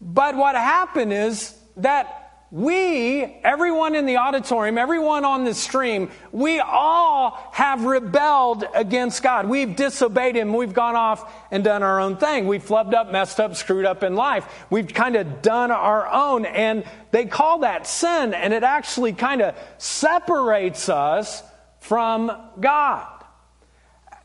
But 0.00 0.36
what 0.36 0.56
happened 0.56 1.12
is 1.12 1.56
that 1.76 2.25
we, 2.56 3.22
everyone 3.44 3.94
in 3.94 4.06
the 4.06 4.16
auditorium, 4.16 4.78
everyone 4.78 5.26
on 5.26 5.44
the 5.44 5.52
stream, 5.52 6.10
we 6.32 6.58
all 6.58 7.38
have 7.52 7.84
rebelled 7.84 8.64
against 8.74 9.22
God. 9.22 9.46
We've 9.46 9.76
disobeyed 9.76 10.36
Him. 10.36 10.54
We've 10.54 10.72
gone 10.72 10.96
off 10.96 11.30
and 11.50 11.62
done 11.62 11.82
our 11.82 12.00
own 12.00 12.16
thing. 12.16 12.46
We've 12.46 12.64
flubbed 12.64 12.94
up, 12.94 13.12
messed 13.12 13.40
up, 13.40 13.56
screwed 13.56 13.84
up 13.84 14.02
in 14.02 14.14
life. 14.14 14.64
We've 14.70 14.88
kind 14.88 15.16
of 15.16 15.42
done 15.42 15.70
our 15.70 16.08
own. 16.10 16.46
And 16.46 16.84
they 17.10 17.26
call 17.26 17.58
that 17.58 17.86
sin. 17.86 18.32
And 18.32 18.54
it 18.54 18.62
actually 18.62 19.12
kind 19.12 19.42
of 19.42 19.54
separates 19.76 20.88
us 20.88 21.42
from 21.80 22.32
God. 22.58 23.06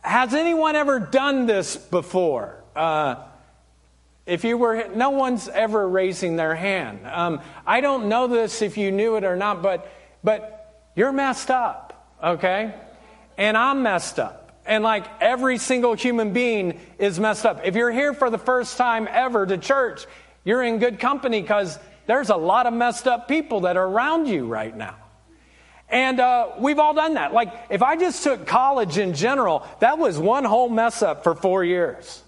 Has 0.03 0.33
anyone 0.33 0.77
ever 0.77 1.01
done 1.01 1.47
this 1.47 1.75
before? 1.75 2.63
Uh, 2.77 3.15
if 4.25 4.43
you 4.43 4.57
were, 4.57 4.87
no 4.95 5.09
one's 5.09 5.47
ever 5.47 5.87
raising 5.87 6.35
their 6.35 6.55
hand. 6.55 7.05
Um, 7.07 7.41
I 7.65 7.81
don't 7.81 8.07
know 8.07 8.27
this 8.27 8.61
if 8.61 8.77
you 8.77 8.91
knew 8.91 9.15
it 9.15 9.23
or 9.23 9.35
not, 9.35 9.61
but, 9.61 9.91
but 10.23 10.89
you're 10.95 11.11
messed 11.11 11.49
up, 11.49 12.15
okay? 12.23 12.73
And 13.37 13.57
I'm 13.57 13.83
messed 13.83 14.19
up. 14.19 14.61
And 14.65 14.83
like 14.83 15.05
every 15.19 15.57
single 15.57 15.95
human 15.95 16.33
being 16.33 16.79
is 16.99 17.19
messed 17.19 17.45
up. 17.45 17.61
If 17.63 17.75
you're 17.75 17.91
here 17.91 18.13
for 18.13 18.29
the 18.29 18.37
first 18.37 18.77
time 18.77 19.07
ever 19.09 19.45
to 19.45 19.57
church, 19.57 20.05
you're 20.43 20.61
in 20.61 20.77
good 20.77 20.99
company 20.99 21.41
because 21.41 21.79
there's 22.05 22.29
a 22.29 22.35
lot 22.35 22.67
of 22.67 22.73
messed 22.73 23.07
up 23.07 23.27
people 23.27 23.61
that 23.61 23.75
are 23.75 23.87
around 23.87 24.27
you 24.27 24.45
right 24.45 24.75
now. 24.75 24.95
And 25.89 26.19
uh, 26.19 26.51
we've 26.59 26.79
all 26.79 26.93
done 26.93 27.15
that. 27.15 27.33
Like, 27.33 27.53
if 27.69 27.83
I 27.83 27.97
just 27.97 28.23
took 28.23 28.47
college 28.47 28.97
in 28.97 29.13
general, 29.13 29.67
that 29.79 29.97
was 29.97 30.17
one 30.17 30.45
whole 30.45 30.69
mess 30.69 31.01
up 31.01 31.23
for 31.23 31.35
four 31.35 31.65
years. 31.65 32.23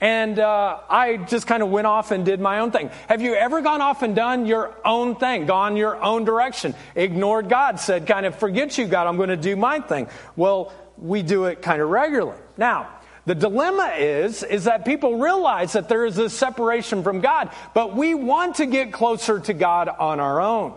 And 0.00 0.38
uh, 0.38 0.78
I 0.88 1.16
just 1.16 1.48
kind 1.48 1.62
of 1.62 1.70
went 1.70 1.88
off 1.88 2.12
and 2.12 2.24
did 2.24 2.38
my 2.38 2.60
own 2.60 2.70
thing. 2.70 2.90
Have 3.08 3.20
you 3.20 3.34
ever 3.34 3.62
gone 3.62 3.80
off 3.80 4.02
and 4.02 4.14
done 4.14 4.46
your 4.46 4.76
own 4.84 5.16
thing, 5.16 5.46
gone 5.46 5.76
your 5.76 6.00
own 6.00 6.24
direction, 6.24 6.74
ignored 6.94 7.48
God, 7.48 7.80
said, 7.80 8.06
kind 8.06 8.24
of, 8.24 8.36
forget 8.36 8.78
you, 8.78 8.86
God, 8.86 9.08
I'm 9.08 9.16
going 9.16 9.30
to 9.30 9.36
do 9.36 9.56
my 9.56 9.80
thing? 9.80 10.08
Well, 10.36 10.72
we 10.96 11.22
do 11.22 11.46
it 11.46 11.62
kind 11.62 11.82
of 11.82 11.88
regularly. 11.88 12.38
Now, 12.56 12.90
the 13.26 13.34
dilemma 13.34 13.94
is, 13.98 14.42
is 14.42 14.64
that 14.64 14.84
people 14.84 15.18
realize 15.18 15.72
that 15.72 15.88
there 15.88 16.06
is 16.06 16.16
this 16.16 16.32
separation 16.32 17.02
from 17.02 17.20
God, 17.20 17.50
but 17.74 17.94
we 17.94 18.14
want 18.14 18.56
to 18.56 18.66
get 18.66 18.92
closer 18.92 19.40
to 19.40 19.52
God 19.52 19.88
on 19.88 20.20
our 20.20 20.40
own. 20.40 20.74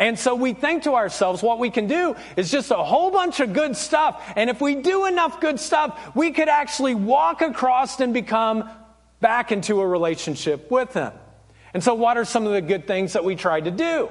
And 0.00 0.18
so 0.18 0.34
we 0.34 0.54
think 0.54 0.84
to 0.84 0.94
ourselves, 0.94 1.42
what 1.42 1.58
we 1.58 1.68
can 1.68 1.86
do 1.86 2.16
is 2.34 2.50
just 2.50 2.70
a 2.70 2.76
whole 2.76 3.10
bunch 3.10 3.38
of 3.40 3.52
good 3.52 3.76
stuff. 3.76 4.32
And 4.34 4.48
if 4.48 4.58
we 4.58 4.76
do 4.76 5.04
enough 5.04 5.40
good 5.40 5.60
stuff, 5.60 6.16
we 6.16 6.30
could 6.30 6.48
actually 6.48 6.94
walk 6.94 7.42
across 7.42 8.00
and 8.00 8.14
become 8.14 8.68
back 9.20 9.52
into 9.52 9.78
a 9.82 9.86
relationship 9.86 10.70
with 10.70 10.94
Him. 10.94 11.12
And 11.74 11.84
so, 11.84 11.92
what 11.92 12.16
are 12.16 12.24
some 12.24 12.46
of 12.46 12.52
the 12.54 12.62
good 12.62 12.86
things 12.86 13.12
that 13.12 13.24
we 13.24 13.36
try 13.36 13.60
to 13.60 13.70
do? 13.70 14.08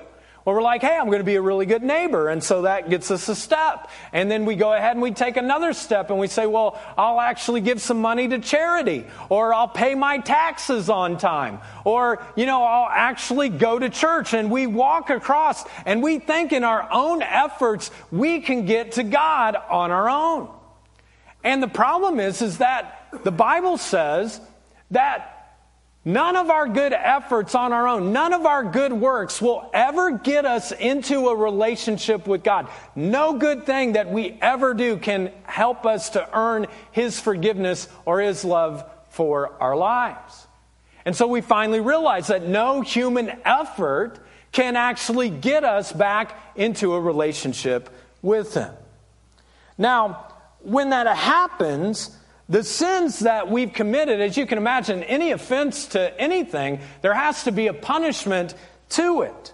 We're 0.50 0.62
like, 0.62 0.82
hey, 0.82 0.98
I'm 0.98 1.08
going 1.08 1.20
to 1.20 1.24
be 1.24 1.36
a 1.36 1.42
really 1.42 1.66
good 1.66 1.84
neighbor. 1.84 2.30
And 2.30 2.44
so 2.44 2.64
that 2.64 2.90
gets 2.90 3.12
us 3.12 3.30
a 3.30 3.36
step. 3.36 3.90
And 4.12 4.30
then 4.30 4.46
we 4.46 4.56
go 4.56 4.74
ahead 4.74 4.94
and 4.94 5.02
we 5.02 5.12
take 5.12 5.38
another 5.38 5.74
step 5.74 6.10
and 6.10 6.20
we 6.20 6.28
say, 6.28 6.46
well, 6.46 6.80
I'll 6.98 7.20
actually 7.20 7.62
give 7.62 7.82
some 7.82 8.02
money 8.02 8.28
to 8.28 8.40
charity 8.40 9.06
or 9.30 9.54
I'll 9.54 9.68
pay 9.68 9.96
my 9.96 10.18
taxes 10.18 10.90
on 10.90 11.18
time 11.18 11.60
or, 11.86 12.24
you 12.36 12.46
know, 12.46 12.64
I'll 12.64 12.90
actually 12.90 13.50
go 13.50 13.80
to 13.80 13.90
church 13.90 14.34
and 14.34 14.50
we 14.50 14.68
walk 14.68 15.10
across 15.10 15.64
and 15.86 16.02
we 16.02 16.20
think 16.20 16.52
in 16.52 16.64
our 16.64 16.88
own 16.92 17.22
efforts 17.22 17.92
we 18.12 18.42
can 18.42 18.66
get 18.66 18.94
to 18.94 19.04
God 19.04 19.56
on 19.56 19.92
our 19.92 20.10
own. 20.10 20.50
And 21.44 21.64
the 21.64 21.68
problem 21.68 22.20
is, 22.20 22.42
is 22.42 22.58
that 22.58 23.08
the 23.24 23.32
Bible 23.32 23.78
says 23.78 24.42
that 24.92 25.39
None 26.10 26.36
of 26.36 26.50
our 26.50 26.68
good 26.68 26.92
efforts 26.92 27.54
on 27.54 27.72
our 27.72 27.88
own, 27.88 28.12
none 28.12 28.34
of 28.34 28.48
our 28.48 28.64
good 28.64 28.92
works 28.92 29.40
will 29.40 29.70
ever 29.76 30.18
get 30.18 30.44
us 30.44 30.72
into 30.72 31.28
a 31.28 31.36
relationship 31.36 32.26
with 32.26 32.44
God. 32.44 32.68
No 32.96 33.38
good 33.38 33.68
thing 33.68 33.94
that 33.94 34.10
we 34.10 34.36
ever 34.42 34.74
do 34.74 34.98
can 34.98 35.32
help 35.44 35.86
us 35.86 36.10
to 36.12 36.28
earn 36.36 36.66
His 36.92 37.20
forgiveness 37.20 37.88
or 38.06 38.22
His 38.22 38.44
love 38.44 38.90
for 39.12 39.54
our 39.62 39.76
lives. 39.78 40.48
And 41.06 41.16
so 41.16 41.28
we 41.28 41.42
finally 41.42 41.80
realize 41.80 42.26
that 42.28 42.48
no 42.48 42.82
human 42.82 43.30
effort 43.46 44.18
can 44.52 44.76
actually 44.76 45.30
get 45.30 45.64
us 45.64 45.92
back 45.92 46.36
into 46.56 46.96
a 46.96 47.00
relationship 47.00 47.88
with 48.24 48.56
Him. 48.56 48.74
Now, 49.78 50.26
when 50.62 50.90
that 50.90 51.06
happens, 51.06 52.18
the 52.50 52.64
sins 52.64 53.20
that 53.20 53.50
we've 53.50 53.72
committed, 53.72 54.20
as 54.20 54.36
you 54.36 54.48
can 54.48 54.58
imagine, 54.58 55.04
any 55.04 55.32
offense 55.32 55.86
to 55.90 56.20
anything, 56.20 56.80
there 57.02 57.14
has 57.14 57.44
to 57.44 57.52
be 57.52 57.68
a 57.68 57.74
punishment 57.74 58.56
to 58.90 59.22
it. 59.22 59.54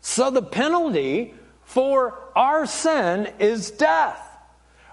So 0.00 0.30
the 0.30 0.42
penalty 0.42 1.34
for 1.62 2.18
our 2.34 2.66
sin 2.66 3.32
is 3.38 3.70
death, 3.70 4.20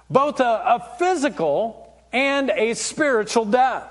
both 0.09 0.39
a, 0.39 0.43
a 0.43 0.95
physical 0.99 1.91
and 2.13 2.51
a 2.51 2.75
spiritual 2.75 3.45
death. 3.45 3.87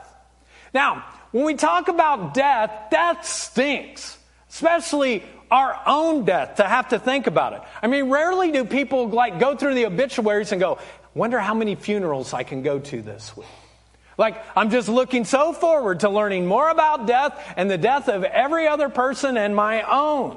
Now, 0.73 1.05
when 1.33 1.45
we 1.45 1.55
talk 1.55 1.89
about 1.89 2.33
death, 2.33 2.71
death 2.91 3.27
stinks, 3.27 4.19
especially 4.49 5.25
our 5.51 5.81
own 5.85 6.25
death 6.25 6.57
to 6.57 6.65
have 6.65 6.89
to 6.91 6.99
think 6.99 7.27
about 7.27 7.55
it. 7.55 7.63
I 7.83 7.89
mean, 7.89 8.09
rarely 8.09 8.53
do 8.53 8.65
people 8.65 9.09
like 9.09 9.41
go 9.41 9.57
through 9.57 9.75
the 9.75 9.87
obituaries 9.87 10.53
and 10.53 10.61
go, 10.61 10.79
wonder 11.15 11.39
how 11.39 11.55
many 11.55 11.75
funerals 11.75 12.33
I 12.33 12.43
can 12.43 12.63
go 12.63 12.79
to 12.79 13.03
this 13.03 13.37
week. 13.37 13.47
Like, 14.19 14.43
I'm 14.55 14.71
just 14.71 14.89
looking 14.89 15.25
so 15.25 15.53
forward 15.53 16.01
to 16.01 16.11
learning 16.11 16.47
more 16.47 16.69
about 16.69 17.07
death 17.07 17.55
and 17.57 17.71
the 17.71 17.79
death 17.79 18.09
of 18.09 18.23
every 18.23 18.69
other 18.69 18.91
person 18.91 19.39
and 19.39 19.57
my 19.57 19.83
own. 19.83 20.37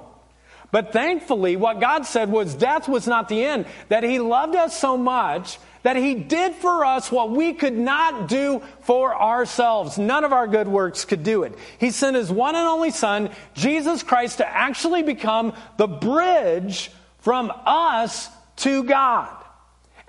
But 0.71 0.93
thankfully, 0.93 1.55
what 1.55 1.79
God 1.79 2.05
said 2.05 2.31
was 2.31 2.55
death 2.55 2.87
was 2.87 3.05
not 3.05 3.29
the 3.29 3.43
end, 3.43 3.65
that 3.89 4.03
He 4.03 4.19
loved 4.19 4.55
us 4.55 4.79
so 4.79 4.97
much 4.97 5.59
that 5.83 5.97
He 5.97 6.15
did 6.15 6.55
for 6.55 6.85
us 6.85 7.11
what 7.11 7.29
we 7.29 7.53
could 7.53 7.77
not 7.77 8.27
do 8.27 8.61
for 8.81 9.13
ourselves. 9.13 9.97
None 9.97 10.23
of 10.23 10.33
our 10.33 10.47
good 10.47 10.67
works 10.67 11.05
could 11.05 11.23
do 11.23 11.43
it. 11.43 11.53
He 11.77 11.91
sent 11.91 12.15
His 12.15 12.31
one 12.31 12.55
and 12.55 12.65
only 12.65 12.89
Son, 12.89 13.29
Jesus 13.53 14.01
Christ, 14.01 14.37
to 14.37 14.47
actually 14.47 15.03
become 15.03 15.53
the 15.77 15.87
bridge 15.87 16.89
from 17.19 17.51
us 17.65 18.29
to 18.57 18.83
God. 18.85 19.42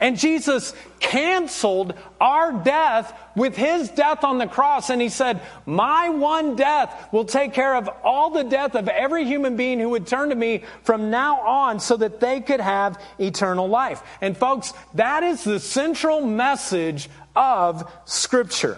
And 0.05 0.19
Jesus 0.19 0.75
canceled 1.01 1.95
our 2.21 2.53
death 2.53 3.19
with 3.35 3.57
his 3.57 3.89
death 3.89 4.23
on 4.23 4.37
the 4.37 4.47
cross. 4.47 4.91
And 4.91 5.01
he 5.01 5.09
said, 5.09 5.41
My 5.65 6.11
one 6.11 6.57
death 6.57 7.09
will 7.11 7.25
take 7.25 7.55
care 7.55 7.75
of 7.75 7.89
all 8.05 8.29
the 8.29 8.45
death 8.45 8.75
of 8.75 8.87
every 8.87 9.25
human 9.25 9.57
being 9.57 9.81
who 9.81 9.89
would 9.89 10.07
turn 10.07 10.29
to 10.29 10.35
me 10.35 10.63
from 10.83 11.09
now 11.09 11.41
on 11.41 11.81
so 11.81 11.97
that 11.97 12.21
they 12.21 12.43
could 12.43 12.61
have 12.61 13.01
eternal 13.19 13.67
life. 13.67 14.03
And 14.21 14.37
folks, 14.37 14.75
that 14.93 15.23
is 15.23 15.43
the 15.43 15.59
central 15.59 16.21
message 16.21 17.09
of 17.35 17.91
Scripture. 18.05 18.77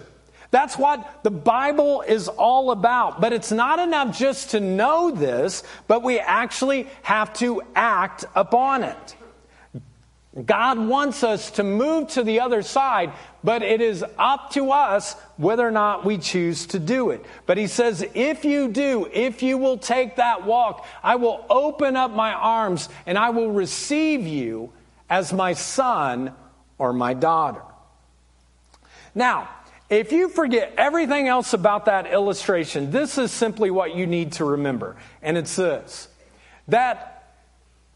That's 0.52 0.78
what 0.78 1.24
the 1.24 1.32
Bible 1.32 2.02
is 2.02 2.28
all 2.28 2.70
about. 2.70 3.20
But 3.20 3.32
it's 3.32 3.50
not 3.50 3.80
enough 3.80 4.16
just 4.16 4.50
to 4.50 4.60
know 4.60 5.10
this, 5.10 5.64
but 5.88 6.04
we 6.04 6.20
actually 6.20 6.86
have 7.02 7.32
to 7.40 7.62
act 7.74 8.26
upon 8.36 8.84
it. 8.84 9.16
God 10.44 10.78
wants 10.78 11.24
us 11.24 11.52
to 11.52 11.62
move 11.62 12.08
to 12.08 12.22
the 12.22 12.40
other 12.40 12.60
side, 12.60 13.12
but 13.42 13.62
it 13.62 13.80
is 13.80 14.04
up 14.18 14.50
to 14.50 14.70
us 14.70 15.14
whether 15.38 15.66
or 15.66 15.70
not 15.70 16.04
we 16.04 16.18
choose 16.18 16.66
to 16.68 16.78
do 16.78 17.08
it. 17.08 17.24
But 17.46 17.56
he 17.56 17.66
says, 17.66 18.06
if 18.14 18.44
you 18.44 18.68
do, 18.68 19.08
if 19.12 19.42
you 19.42 19.56
will 19.56 19.78
take 19.78 20.16
that 20.16 20.44
walk, 20.44 20.86
I 21.02 21.16
will 21.16 21.46
open 21.48 21.96
up 21.96 22.10
my 22.10 22.34
arms 22.34 22.90
and 23.06 23.16
I 23.16 23.30
will 23.30 23.50
receive 23.50 24.26
you 24.26 24.72
as 25.08 25.32
my 25.32 25.54
son 25.54 26.34
or 26.76 26.92
my 26.92 27.14
daughter. 27.14 27.62
Now, 29.14 29.48
if 29.88 30.12
you 30.12 30.28
forget 30.28 30.74
everything 30.76 31.28
else 31.28 31.54
about 31.54 31.86
that 31.86 32.12
illustration, 32.12 32.90
this 32.90 33.16
is 33.16 33.32
simply 33.32 33.70
what 33.70 33.94
you 33.94 34.06
need 34.06 34.32
to 34.32 34.44
remember. 34.44 34.96
And 35.22 35.38
it's 35.38 35.56
this 35.56 36.08
that 36.68 37.15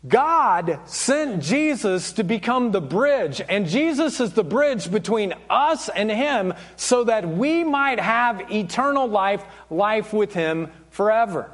God 0.06 0.80
sent 0.86 1.42
Jesus 1.42 2.12
to 2.14 2.24
become 2.24 2.72
the 2.72 2.80
bridge, 2.80 3.42
and 3.46 3.66
Jesus 3.66 4.18
is 4.18 4.32
the 4.32 4.44
bridge 4.44 4.90
between 4.90 5.34
us 5.50 5.90
and 5.90 6.10
Him 6.10 6.54
so 6.76 7.04
that 7.04 7.28
we 7.28 7.64
might 7.64 8.00
have 8.00 8.50
eternal 8.50 9.06
life, 9.06 9.44
life 9.68 10.14
with 10.14 10.32
Him 10.32 10.70
forever. 10.88 11.50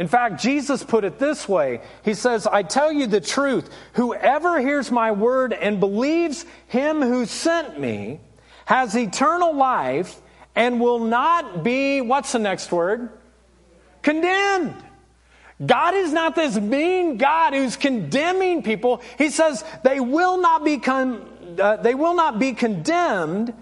In 0.00 0.08
fact, 0.08 0.42
Jesus 0.42 0.82
put 0.82 1.04
it 1.04 1.20
this 1.20 1.48
way 1.48 1.80
He 2.04 2.14
says, 2.14 2.46
I 2.46 2.64
tell 2.64 2.90
you 2.90 3.06
the 3.06 3.20
truth, 3.20 3.70
whoever 3.92 4.60
hears 4.60 4.90
my 4.90 5.12
word 5.12 5.52
and 5.52 5.78
believes 5.78 6.44
Him 6.66 7.00
who 7.00 7.24
sent 7.24 7.78
me 7.78 8.18
has 8.64 8.96
eternal 8.96 9.54
life 9.54 10.20
and 10.56 10.80
will 10.80 10.98
not 10.98 11.62
be, 11.62 12.00
what's 12.00 12.32
the 12.32 12.40
next 12.40 12.72
word? 12.72 13.10
Condemned. 14.02 14.74
God 15.64 15.94
is 15.94 16.12
not 16.12 16.34
this 16.34 16.58
mean 16.58 17.16
God 17.16 17.54
who's 17.54 17.76
condemning 17.76 18.62
people. 18.62 19.00
He 19.16 19.30
says 19.30 19.64
they 19.84 20.00
will 20.00 20.38
not 20.38 20.64
be 20.64 20.78
con- 20.78 21.58
uh, 21.58 21.76
they 21.76 21.94
will 21.94 22.14
not 22.14 22.38
be 22.38 22.52
condemned 22.52 23.54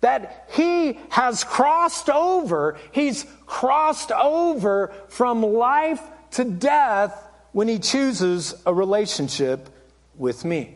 that 0.00 0.48
he 0.52 0.98
has 1.10 1.44
crossed 1.44 2.10
over. 2.10 2.76
He's 2.90 3.24
crossed 3.46 4.10
over 4.10 4.92
from 5.08 5.42
life 5.42 6.02
to 6.32 6.44
death 6.44 7.28
when 7.52 7.68
he 7.68 7.78
chooses 7.78 8.54
a 8.66 8.74
relationship 8.74 9.68
with 10.16 10.44
me. 10.44 10.74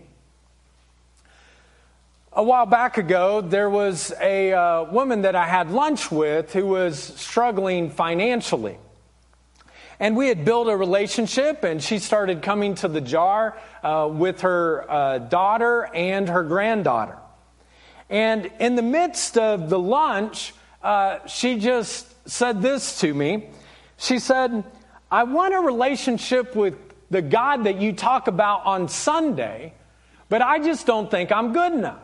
A 2.32 2.42
while 2.42 2.66
back 2.66 2.98
ago, 2.98 3.40
there 3.40 3.70
was 3.70 4.12
a 4.20 4.52
uh, 4.52 4.84
woman 4.84 5.22
that 5.22 5.34
I 5.34 5.46
had 5.46 5.70
lunch 5.70 6.12
with 6.12 6.52
who 6.52 6.66
was 6.66 6.98
struggling 6.98 7.90
financially. 7.90 8.78
And 9.98 10.16
we 10.16 10.28
had 10.28 10.44
built 10.44 10.68
a 10.68 10.76
relationship, 10.76 11.64
and 11.64 11.82
she 11.82 11.98
started 11.98 12.42
coming 12.42 12.74
to 12.76 12.88
the 12.88 13.00
jar 13.00 13.56
uh, 13.82 14.08
with 14.10 14.42
her 14.42 14.90
uh, 14.90 15.18
daughter 15.18 15.88
and 15.94 16.28
her 16.28 16.42
granddaughter. 16.42 17.16
And 18.10 18.50
in 18.60 18.76
the 18.76 18.82
midst 18.82 19.38
of 19.38 19.70
the 19.70 19.78
lunch, 19.78 20.54
uh, 20.82 21.26
she 21.26 21.58
just 21.58 22.28
said 22.28 22.62
this 22.62 23.00
to 23.00 23.12
me. 23.12 23.48
She 23.96 24.18
said, 24.18 24.64
I 25.10 25.24
want 25.24 25.54
a 25.54 25.60
relationship 25.60 26.54
with 26.54 26.76
the 27.10 27.22
God 27.22 27.64
that 27.64 27.80
you 27.80 27.92
talk 27.92 28.26
about 28.28 28.66
on 28.66 28.88
Sunday, 28.88 29.72
but 30.28 30.42
I 30.42 30.58
just 30.58 30.86
don't 30.86 31.10
think 31.10 31.32
I'm 31.32 31.52
good 31.52 31.72
enough. 31.72 32.00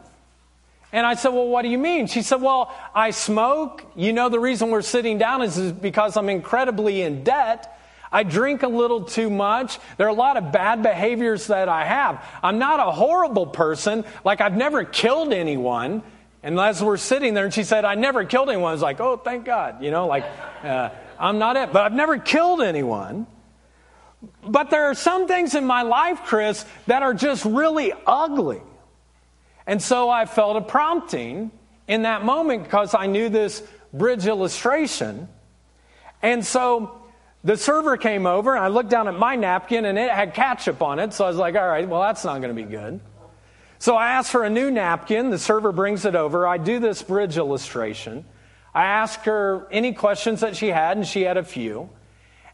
And 0.92 1.06
I 1.06 1.14
said, 1.14 1.30
Well, 1.30 1.48
what 1.48 1.62
do 1.62 1.68
you 1.68 1.78
mean? 1.78 2.06
She 2.06 2.22
said, 2.22 2.42
Well, 2.42 2.72
I 2.94 3.10
smoke. 3.10 3.84
You 3.96 4.12
know, 4.12 4.28
the 4.28 4.38
reason 4.38 4.70
we're 4.70 4.82
sitting 4.82 5.18
down 5.18 5.42
is 5.42 5.72
because 5.72 6.16
I'm 6.16 6.28
incredibly 6.28 7.02
in 7.02 7.24
debt. 7.24 7.78
I 8.12 8.22
drink 8.24 8.62
a 8.62 8.68
little 8.68 9.04
too 9.04 9.30
much. 9.30 9.78
There 9.96 10.06
are 10.06 10.10
a 10.10 10.14
lot 10.14 10.36
of 10.36 10.52
bad 10.52 10.82
behaviors 10.82 11.46
that 11.46 11.68
I 11.68 11.84
have. 11.84 12.24
I'm 12.42 12.58
not 12.58 12.78
a 12.78 12.90
horrible 12.92 13.46
person. 13.46 14.04
Like, 14.24 14.40
I've 14.40 14.56
never 14.56 14.84
killed 14.84 15.32
anyone. 15.32 16.02
And 16.42 16.60
as 16.60 16.82
we're 16.82 16.98
sitting 16.98 17.34
there, 17.34 17.44
and 17.44 17.54
she 17.54 17.64
said, 17.64 17.84
I 17.84 17.94
never 17.94 18.24
killed 18.24 18.50
anyone. 18.50 18.68
I 18.68 18.72
was 18.72 18.82
like, 18.82 19.00
oh, 19.00 19.16
thank 19.16 19.44
God. 19.44 19.82
You 19.82 19.90
know, 19.90 20.06
like, 20.06 20.24
uh, 20.62 20.90
I'm 21.18 21.38
not 21.38 21.56
it. 21.56 21.72
But 21.72 21.82
I've 21.82 21.94
never 21.94 22.18
killed 22.18 22.60
anyone. 22.60 23.26
But 24.46 24.70
there 24.70 24.84
are 24.84 24.94
some 24.94 25.26
things 25.26 25.54
in 25.54 25.64
my 25.64 25.82
life, 25.82 26.20
Chris, 26.24 26.64
that 26.86 27.02
are 27.02 27.14
just 27.14 27.44
really 27.44 27.92
ugly. 28.06 28.60
And 29.66 29.80
so 29.80 30.10
I 30.10 30.26
felt 30.26 30.56
a 30.56 30.60
prompting 30.60 31.50
in 31.88 32.02
that 32.02 32.24
moment 32.24 32.64
because 32.64 32.94
I 32.94 33.06
knew 33.06 33.28
this 33.28 33.62
bridge 33.92 34.26
illustration. 34.26 35.28
And 36.22 36.44
so 36.44 37.01
the 37.44 37.56
server 37.56 37.96
came 37.96 38.26
over, 38.26 38.54
and 38.54 38.64
I 38.64 38.68
looked 38.68 38.90
down 38.90 39.08
at 39.08 39.18
my 39.18 39.36
napkin, 39.36 39.84
and 39.84 39.98
it 39.98 40.10
had 40.10 40.34
ketchup 40.34 40.80
on 40.80 40.98
it. 40.98 41.12
So 41.12 41.24
I 41.24 41.28
was 41.28 41.36
like, 41.36 41.56
all 41.56 41.66
right, 41.66 41.88
well, 41.88 42.00
that's 42.00 42.24
not 42.24 42.40
going 42.40 42.54
to 42.54 42.62
be 42.62 42.68
good. 42.68 43.00
So 43.78 43.96
I 43.96 44.12
asked 44.12 44.30
for 44.30 44.44
a 44.44 44.50
new 44.50 44.70
napkin. 44.70 45.30
The 45.30 45.38
server 45.38 45.72
brings 45.72 46.04
it 46.04 46.14
over. 46.14 46.46
I 46.46 46.56
do 46.56 46.78
this 46.78 47.02
bridge 47.02 47.36
illustration. 47.36 48.24
I 48.72 48.84
asked 48.84 49.26
her 49.26 49.66
any 49.72 49.92
questions 49.92 50.40
that 50.40 50.56
she 50.56 50.68
had, 50.68 50.96
and 50.96 51.06
she 51.06 51.22
had 51.22 51.36
a 51.36 51.42
few. 51.42 51.90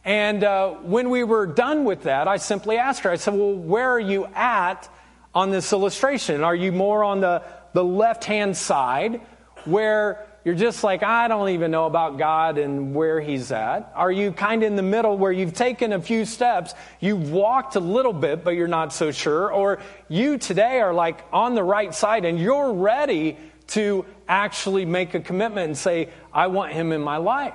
And 0.07 0.43
uh, 0.43 0.71
when 0.77 1.11
we 1.11 1.23
were 1.23 1.47
done 1.47 1.85
with 1.85 2.05
that, 2.05 2.29
I 2.29 2.39
simply 2.39 2.79
asked 2.79 3.03
her, 3.03 3.11
I 3.11 3.17
said, 3.17 3.35
Well, 3.35 3.53
where 3.53 3.91
are 3.91 4.01
you 4.01 4.25
at 4.35 4.89
on 5.35 5.51
this 5.51 5.71
illustration? 5.71 6.43
Are 6.43 6.55
you 6.55 6.73
more 6.73 7.05
on 7.05 7.21
the, 7.21 7.43
the 7.75 7.85
left 7.85 8.25
hand 8.25 8.57
side 8.57 9.21
where 9.67 10.27
you're 10.49 10.57
just 10.57 10.83
like, 10.83 11.03
I 11.03 11.29
don't 11.29 11.51
even 11.51 11.71
know 11.71 11.85
about 11.85 12.17
God 12.17 12.57
and 12.57 12.95
where 12.95 13.21
He's 13.21 13.53
at? 13.53 13.93
Are 13.95 14.11
you 14.11 14.33
kind 14.33 14.63
of 14.63 14.67
in 14.69 14.77
the 14.77 14.83
middle 14.83 15.19
where 15.19 15.31
you've 15.31 15.53
taken 15.53 15.93
a 15.93 16.01
few 16.01 16.25
steps, 16.25 16.73
you've 17.01 17.31
walked 17.31 17.77
a 17.77 17.81
little 17.81 18.15
bit, 18.15 18.45
but 18.45 18.53
you're 18.53 18.67
not 18.67 18.95
so 18.95 19.11
sure? 19.11 19.53
Or 19.53 19.79
you 20.09 20.39
today 20.39 20.81
are 20.81 20.95
like 20.95 21.23
on 21.35 21.55
the 21.55 21.63
right 21.63 21.95
side 21.95 22.25
and 22.25 22.39
you're 22.39 22.73
ready 22.73 23.37
to 23.67 24.07
actually 24.27 24.87
make 24.87 25.13
a 25.13 25.21
commitment 25.21 25.67
and 25.67 25.77
say, 25.77 26.09
I 26.33 26.47
want 26.47 26.73
Him 26.73 26.93
in 26.93 27.03
my 27.03 27.19
life? 27.19 27.53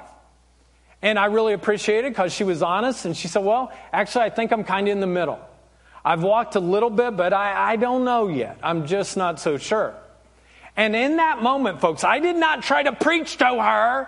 And 1.02 1.18
I 1.18 1.26
really 1.26 1.54
appreciate 1.54 2.06
it 2.06 2.10
because 2.10 2.32
she 2.32 2.44
was 2.44 2.62
honest 2.62 3.06
and 3.06 3.18
she 3.18 3.28
said, 3.28 3.44
Well, 3.44 3.72
actually, 3.92 4.26
I 4.26 4.30
think 4.30 4.52
I'm 4.52 4.64
kind 4.64 4.88
of 4.88 4.92
in 4.92 5.00
the 5.00 5.08
middle. 5.08 5.40
I've 6.06 6.22
walked 6.22 6.58
a 6.58 6.60
little 6.60 6.92
bit, 6.92 7.18
but 7.18 7.34
I, 7.34 7.72
I 7.72 7.76
don't 7.76 8.06
know 8.06 8.28
yet. 8.28 8.60
I'm 8.62 8.86
just 8.86 9.18
not 9.18 9.40
so 9.40 9.58
sure. 9.58 9.96
And 10.76 10.96
in 10.96 11.18
that 11.18 11.42
moment, 11.42 11.82
folks, 11.82 12.04
I 12.04 12.20
did 12.20 12.36
not 12.36 12.64
try 12.64 12.84
to 12.84 12.94
preach 12.94 13.38
to 13.38 13.46
her. 13.46 14.08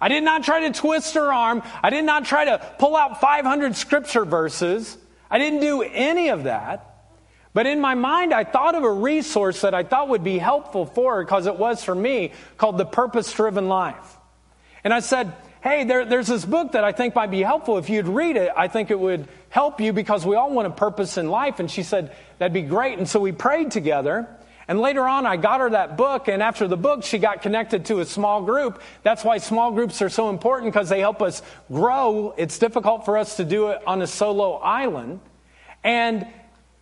I 0.00 0.08
did 0.08 0.24
not 0.24 0.44
try 0.44 0.68
to 0.68 0.72
twist 0.72 1.14
her 1.14 1.32
arm. 1.32 1.62
I 1.82 1.90
did 1.90 2.04
not 2.04 2.24
try 2.24 2.46
to 2.46 2.58
pull 2.78 2.96
out 2.96 3.20
500 3.20 3.76
scripture 3.76 4.24
verses. 4.24 4.96
I 5.30 5.38
didn't 5.38 5.60
do 5.60 5.82
any 5.82 6.28
of 6.28 6.44
that. 6.44 6.96
But 7.52 7.66
in 7.66 7.80
my 7.80 7.94
mind, 7.94 8.34
I 8.34 8.44
thought 8.44 8.74
of 8.74 8.84
a 8.84 8.92
resource 8.92 9.62
that 9.62 9.74
I 9.74 9.82
thought 9.82 10.10
would 10.10 10.22
be 10.22 10.36
helpful 10.36 10.84
for 10.84 11.16
her 11.16 11.24
because 11.24 11.46
it 11.46 11.56
was 11.56 11.82
for 11.82 11.94
me 11.94 12.32
called 12.58 12.76
The 12.76 12.84
Purpose 12.84 13.32
Driven 13.32 13.68
Life. 13.68 14.16
And 14.84 14.92
I 14.92 15.00
said, 15.00 15.32
Hey, 15.62 15.84
there, 15.84 16.04
there's 16.04 16.28
this 16.28 16.44
book 16.44 16.72
that 16.72 16.84
I 16.84 16.92
think 16.92 17.14
might 17.14 17.30
be 17.30 17.42
helpful. 17.42 17.78
If 17.78 17.88
you'd 17.88 18.08
read 18.08 18.36
it, 18.36 18.52
I 18.54 18.68
think 18.68 18.90
it 18.90 19.00
would 19.00 19.26
help 19.48 19.80
you 19.80 19.92
because 19.92 20.24
we 20.24 20.36
all 20.36 20.52
want 20.52 20.68
a 20.68 20.70
purpose 20.70 21.16
in 21.16 21.28
life. 21.28 21.58
And 21.58 21.70
she 21.70 21.82
said, 21.82 22.14
That'd 22.38 22.52
be 22.52 22.62
great. 22.62 22.98
And 22.98 23.08
so 23.08 23.20
we 23.20 23.32
prayed 23.32 23.70
together. 23.70 24.28
And 24.68 24.80
later 24.80 25.06
on, 25.06 25.26
I 25.26 25.36
got 25.36 25.60
her 25.60 25.70
that 25.70 25.96
book, 25.96 26.26
and 26.26 26.42
after 26.42 26.66
the 26.66 26.76
book, 26.76 27.04
she 27.04 27.18
got 27.18 27.40
connected 27.40 27.84
to 27.86 28.00
a 28.00 28.04
small 28.04 28.42
group. 28.42 28.82
That's 29.04 29.22
why 29.22 29.38
small 29.38 29.70
groups 29.70 30.02
are 30.02 30.08
so 30.08 30.28
important 30.28 30.72
because 30.72 30.88
they 30.88 30.98
help 30.98 31.22
us 31.22 31.40
grow. 31.70 32.34
It's 32.36 32.58
difficult 32.58 33.04
for 33.04 33.16
us 33.16 33.36
to 33.36 33.44
do 33.44 33.68
it 33.68 33.80
on 33.86 34.02
a 34.02 34.08
solo 34.08 34.54
island. 34.54 35.20
And 35.84 36.26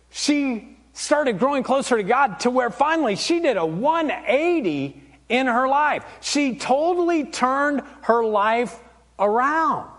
she 0.09 0.77
started 0.93 1.37
growing 1.37 1.61
closer 1.61 1.97
to 1.97 2.03
God 2.03 2.39
to 2.39 2.49
where 2.49 2.71
finally 2.71 3.15
she 3.15 3.39
did 3.39 3.57
a 3.57 3.65
180 3.65 5.03
in 5.29 5.47
her 5.47 5.67
life. 5.67 6.03
She 6.21 6.55
totally 6.55 7.25
turned 7.25 7.83
her 8.01 8.23
life 8.23 8.79
around. 9.19 9.91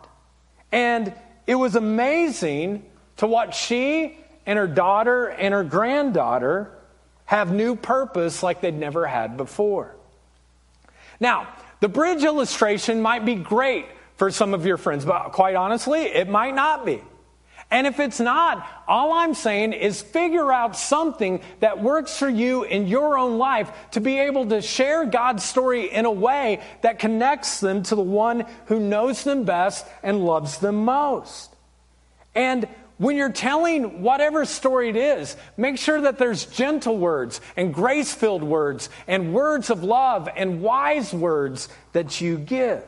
And 0.72 1.12
it 1.46 1.54
was 1.54 1.76
amazing 1.76 2.84
to 3.18 3.28
watch 3.28 3.60
she 3.60 4.18
and 4.44 4.58
her 4.58 4.66
daughter 4.66 5.26
and 5.26 5.54
her 5.54 5.64
granddaughter 5.64 6.75
have 7.26 7.52
new 7.52 7.76
purpose 7.76 8.42
like 8.42 8.60
they'd 8.60 8.74
never 8.74 9.06
had 9.06 9.36
before. 9.36 9.94
Now, 11.20 11.48
the 11.80 11.88
bridge 11.88 12.24
illustration 12.24 13.02
might 13.02 13.24
be 13.24 13.34
great 13.34 13.86
for 14.16 14.30
some 14.30 14.54
of 14.54 14.64
your 14.64 14.76
friends, 14.76 15.04
but 15.04 15.32
quite 15.32 15.54
honestly, 15.54 16.02
it 16.02 16.28
might 16.28 16.54
not 16.54 16.86
be. 16.86 17.02
And 17.70 17.86
if 17.86 17.98
it's 17.98 18.20
not, 18.20 18.66
all 18.86 19.12
I'm 19.12 19.34
saying 19.34 19.72
is 19.72 20.00
figure 20.00 20.52
out 20.52 20.76
something 20.76 21.40
that 21.58 21.82
works 21.82 22.16
for 22.16 22.28
you 22.28 22.62
in 22.62 22.86
your 22.86 23.18
own 23.18 23.38
life 23.38 23.72
to 23.90 24.00
be 24.00 24.20
able 24.20 24.46
to 24.46 24.62
share 24.62 25.04
God's 25.04 25.42
story 25.42 25.90
in 25.90 26.04
a 26.04 26.10
way 26.10 26.62
that 26.82 27.00
connects 27.00 27.58
them 27.58 27.82
to 27.84 27.96
the 27.96 28.02
one 28.02 28.46
who 28.66 28.78
knows 28.78 29.24
them 29.24 29.42
best 29.42 29.84
and 30.04 30.24
loves 30.24 30.58
them 30.58 30.84
most. 30.84 31.52
And 32.36 32.68
when 32.98 33.16
you're 33.16 33.32
telling 33.32 34.02
whatever 34.02 34.44
story 34.44 34.88
it 34.88 34.96
is, 34.96 35.36
make 35.56 35.78
sure 35.78 36.00
that 36.00 36.18
there's 36.18 36.46
gentle 36.46 36.96
words 36.96 37.40
and 37.56 37.74
grace 37.74 38.14
filled 38.14 38.42
words 38.42 38.88
and 39.06 39.34
words 39.34 39.68
of 39.70 39.84
love 39.84 40.28
and 40.34 40.62
wise 40.62 41.12
words 41.12 41.68
that 41.92 42.20
you 42.20 42.38
give. 42.38 42.82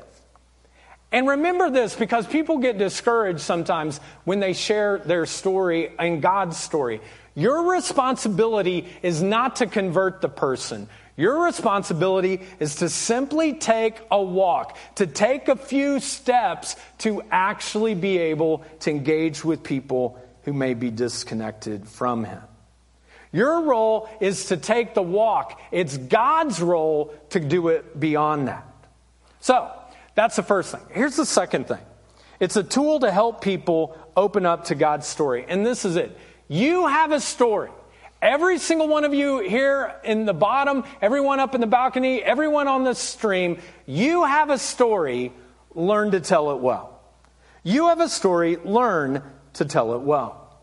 And 1.11 1.27
remember 1.27 1.71
this 1.71 1.95
because 1.95 2.27
people 2.27 2.59
get 2.59 2.79
discouraged 2.79 3.41
sometimes 3.41 3.99
when 4.25 4.41
they 4.41 4.53
share 4.53 4.99
their 4.99 5.25
story 5.27 5.93
and 5.99 6.21
God's 6.21 6.59
story. 6.59 7.01
Your 7.35 7.73
responsibility 7.73 8.89
is 9.03 9.23
not 9.23 9.57
to 9.57 9.67
convert 9.67 10.21
the 10.21 10.29
person. 10.29 10.89
Your 11.19 11.43
responsibility 11.43 12.43
is 12.61 12.77
to 12.77 12.89
simply 12.89 13.55
take 13.55 14.01
a 14.09 14.23
walk, 14.23 14.79
to 14.95 15.07
take 15.07 15.49
a 15.49 15.57
few 15.57 15.99
steps 15.99 16.77
to 16.99 17.23
actually 17.33 17.97
be 17.97 18.19
able 18.19 18.65
to 18.81 18.91
engage 18.91 19.45
with 19.45 19.65
people 19.65 20.17
who 20.45 20.53
may 20.53 20.75
be 20.75 20.93
disconnected 20.93 21.89
from 21.89 22.23
Him. 22.23 22.41
Your 23.33 23.63
role 23.63 24.09
is 24.21 24.47
to 24.47 24.57
take 24.57 24.95
the 24.95 25.03
walk. 25.03 25.61
It's 25.73 25.97
God's 25.97 26.63
role 26.63 27.13
to 27.31 27.41
do 27.41 27.67
it 27.69 27.99
beyond 27.99 28.47
that. 28.47 28.65
So, 29.41 29.73
that's 30.15 30.37
the 30.37 30.45
first 30.45 30.71
thing. 30.71 30.83
Here's 30.93 31.17
the 31.17 31.27
second 31.27 31.67
thing 31.67 31.81
it's 32.39 32.55
a 32.55 32.63
tool 32.63 33.01
to 33.01 33.11
help 33.11 33.41
people 33.41 33.99
open 34.17 34.47
up 34.47 34.67
to 34.67 34.77
God's 34.77 35.09
story. 35.09 35.45
And 35.49 35.67
this 35.67 35.85
is 35.85 35.97
it. 35.97 36.17
You 36.47 36.87
have 36.87 37.11
a 37.11 37.21
story. 37.21 37.71
Every 38.21 38.59
single 38.59 38.89
one 38.89 39.05
of 39.05 39.15
you 39.15 39.39
here 39.39 39.95
in 40.03 40.25
the 40.25 40.35
bottom, 40.35 40.83
everyone 41.01 41.39
up 41.39 41.55
in 41.55 41.61
the 41.61 41.69
balcony, 41.69 42.21
everyone 42.21 42.67
on 42.67 42.83
the 42.83 42.95
stream, 42.95 43.59
you 43.87 44.25
have 44.25 44.51
a 44.51 44.59
story, 44.59 45.33
learn 45.75 46.11
to 46.11 46.21
tell 46.21 46.51
it 46.51 46.59
well. 46.59 47.01
You 47.63 47.89
have 47.89 48.01
a 48.01 48.09
story, 48.09 48.57
learn 48.57 49.23
to 49.55 49.65
tell 49.65 49.95
it 49.95 50.01
well. 50.01 50.61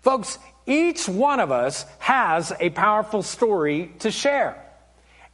Folks, 0.00 0.38
each 0.66 1.06
one 1.08 1.40
of 1.40 1.52
us 1.52 1.84
has 1.98 2.52
a 2.58 2.70
powerful 2.70 3.22
story 3.22 3.92
to 3.98 4.10
share. 4.10 4.62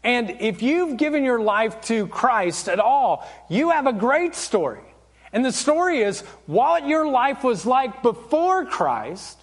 And 0.03 0.31
if 0.41 0.61
you've 0.61 0.97
given 0.97 1.23
your 1.23 1.41
life 1.41 1.81
to 1.83 2.09
Christ 2.09 2.69
at 2.69 2.81
all, 2.81 3.29
you 3.49 3.71
have 3.71 3.87
a 3.87 3.93
great 3.93 4.35
story. 4.35 4.83
And 5.33 5.45
the 5.45 5.53
story 5.53 6.03
is 6.03 6.23
what 6.47 6.89
your 6.89 7.07
life 7.07 7.45
was 7.45 7.65
like 7.65 8.03
before 8.03 8.67
Christ 8.67 9.42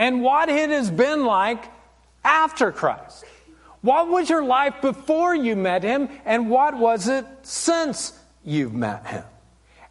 and 0.00 0.22
what 0.22 0.48
it 0.48 0.70
has 0.70 0.90
been 0.90 1.26
like 1.26 1.62
after 2.24 2.72
Christ. 2.72 3.22
What 3.82 4.08
was 4.08 4.30
your 4.30 4.42
life 4.42 4.80
before 4.80 5.34
you 5.34 5.54
met 5.54 5.82
him, 5.82 6.08
and 6.24 6.48
what 6.48 6.76
was 6.78 7.06
it 7.06 7.26
since 7.42 8.18
you've 8.42 8.72
met 8.72 9.06
him? 9.06 9.24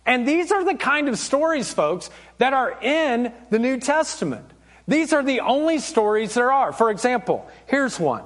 And 0.07 0.27
these 0.27 0.51
are 0.51 0.65
the 0.65 0.73
kind 0.73 1.09
of 1.09 1.19
stories, 1.19 1.71
folks, 1.71 2.09
that 2.39 2.53
are 2.53 2.81
in 2.81 3.31
the 3.51 3.59
New 3.59 3.79
Testament. 3.79 4.49
These 4.87 5.13
are 5.13 5.21
the 5.21 5.41
only 5.41 5.77
stories 5.77 6.33
there 6.33 6.51
are. 6.51 6.73
For 6.73 6.89
example, 6.89 7.47
here's 7.67 7.99
one. 7.99 8.23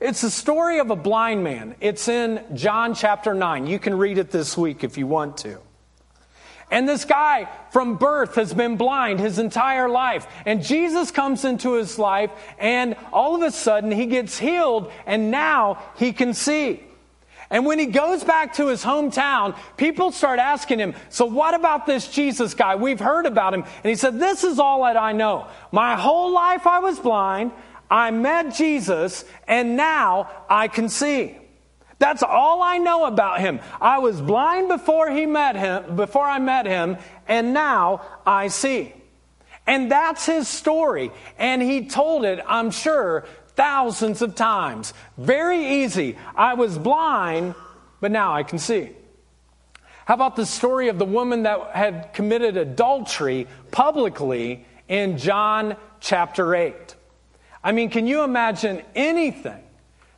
It's 0.00 0.22
the 0.22 0.30
story 0.30 0.80
of 0.80 0.90
a 0.90 0.96
blind 0.96 1.44
man. 1.44 1.76
It's 1.80 2.08
in 2.08 2.44
John 2.54 2.94
chapter 2.96 3.32
9. 3.32 3.68
You 3.68 3.78
can 3.78 3.96
read 3.96 4.18
it 4.18 4.32
this 4.32 4.58
week 4.58 4.82
if 4.82 4.98
you 4.98 5.06
want 5.06 5.36
to. 5.38 5.60
And 6.72 6.88
this 6.88 7.04
guy 7.04 7.50
from 7.70 7.96
birth 7.96 8.36
has 8.36 8.54
been 8.54 8.78
blind 8.78 9.20
his 9.20 9.38
entire 9.38 9.90
life. 9.90 10.26
And 10.46 10.64
Jesus 10.64 11.10
comes 11.10 11.44
into 11.44 11.74
his 11.74 11.98
life, 11.98 12.30
and 12.58 12.96
all 13.12 13.36
of 13.36 13.42
a 13.42 13.50
sudden 13.50 13.92
he 13.92 14.06
gets 14.06 14.38
healed, 14.38 14.90
and 15.04 15.30
now 15.30 15.82
he 15.96 16.14
can 16.14 16.32
see. 16.32 16.82
And 17.50 17.66
when 17.66 17.78
he 17.78 17.84
goes 17.84 18.24
back 18.24 18.54
to 18.54 18.68
his 18.68 18.82
hometown, 18.82 19.54
people 19.76 20.12
start 20.12 20.38
asking 20.38 20.78
him, 20.78 20.94
So, 21.10 21.26
what 21.26 21.52
about 21.52 21.84
this 21.84 22.08
Jesus 22.08 22.54
guy? 22.54 22.76
We've 22.76 22.98
heard 22.98 23.26
about 23.26 23.52
him. 23.52 23.64
And 23.64 23.90
he 23.90 23.94
said, 23.94 24.18
This 24.18 24.42
is 24.42 24.58
all 24.58 24.82
that 24.84 24.96
I 24.96 25.12
know. 25.12 25.48
My 25.72 25.94
whole 25.94 26.32
life 26.32 26.66
I 26.66 26.78
was 26.78 26.98
blind. 26.98 27.52
I 27.90 28.10
met 28.10 28.54
Jesus, 28.54 29.26
and 29.46 29.76
now 29.76 30.30
I 30.48 30.68
can 30.68 30.88
see. 30.88 31.36
That's 32.02 32.24
all 32.24 32.64
I 32.64 32.78
know 32.78 33.04
about 33.04 33.38
him. 33.38 33.60
I 33.80 34.00
was 34.00 34.20
blind 34.20 34.66
before 34.66 35.08
he 35.08 35.24
met 35.24 35.54
him, 35.54 35.94
before 35.94 36.24
I 36.24 36.40
met 36.40 36.66
him, 36.66 36.96
and 37.28 37.54
now 37.54 38.02
I 38.26 38.48
see. 38.48 38.92
And 39.68 39.88
that's 39.88 40.26
his 40.26 40.48
story. 40.48 41.12
And 41.38 41.62
he 41.62 41.86
told 41.86 42.24
it, 42.24 42.40
I'm 42.44 42.72
sure, 42.72 43.24
thousands 43.54 44.20
of 44.20 44.34
times. 44.34 44.94
Very 45.16 45.84
easy. 45.84 46.18
I 46.34 46.54
was 46.54 46.76
blind, 46.76 47.54
but 48.00 48.10
now 48.10 48.34
I 48.34 48.42
can 48.42 48.58
see. 48.58 48.90
How 50.04 50.14
about 50.14 50.34
the 50.34 50.44
story 50.44 50.88
of 50.88 50.98
the 50.98 51.04
woman 51.04 51.44
that 51.44 51.70
had 51.70 52.12
committed 52.14 52.56
adultery 52.56 53.46
publicly 53.70 54.66
in 54.88 55.18
John 55.18 55.76
chapter 56.00 56.52
8? 56.52 56.96
I 57.62 57.70
mean, 57.70 57.90
can 57.90 58.08
you 58.08 58.24
imagine 58.24 58.82
anything 58.96 59.61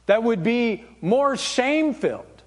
that 0.06 0.22
would 0.22 0.42
be 0.42 0.84
more 1.00 1.36
shame 1.36 1.94
filled, 1.94 2.42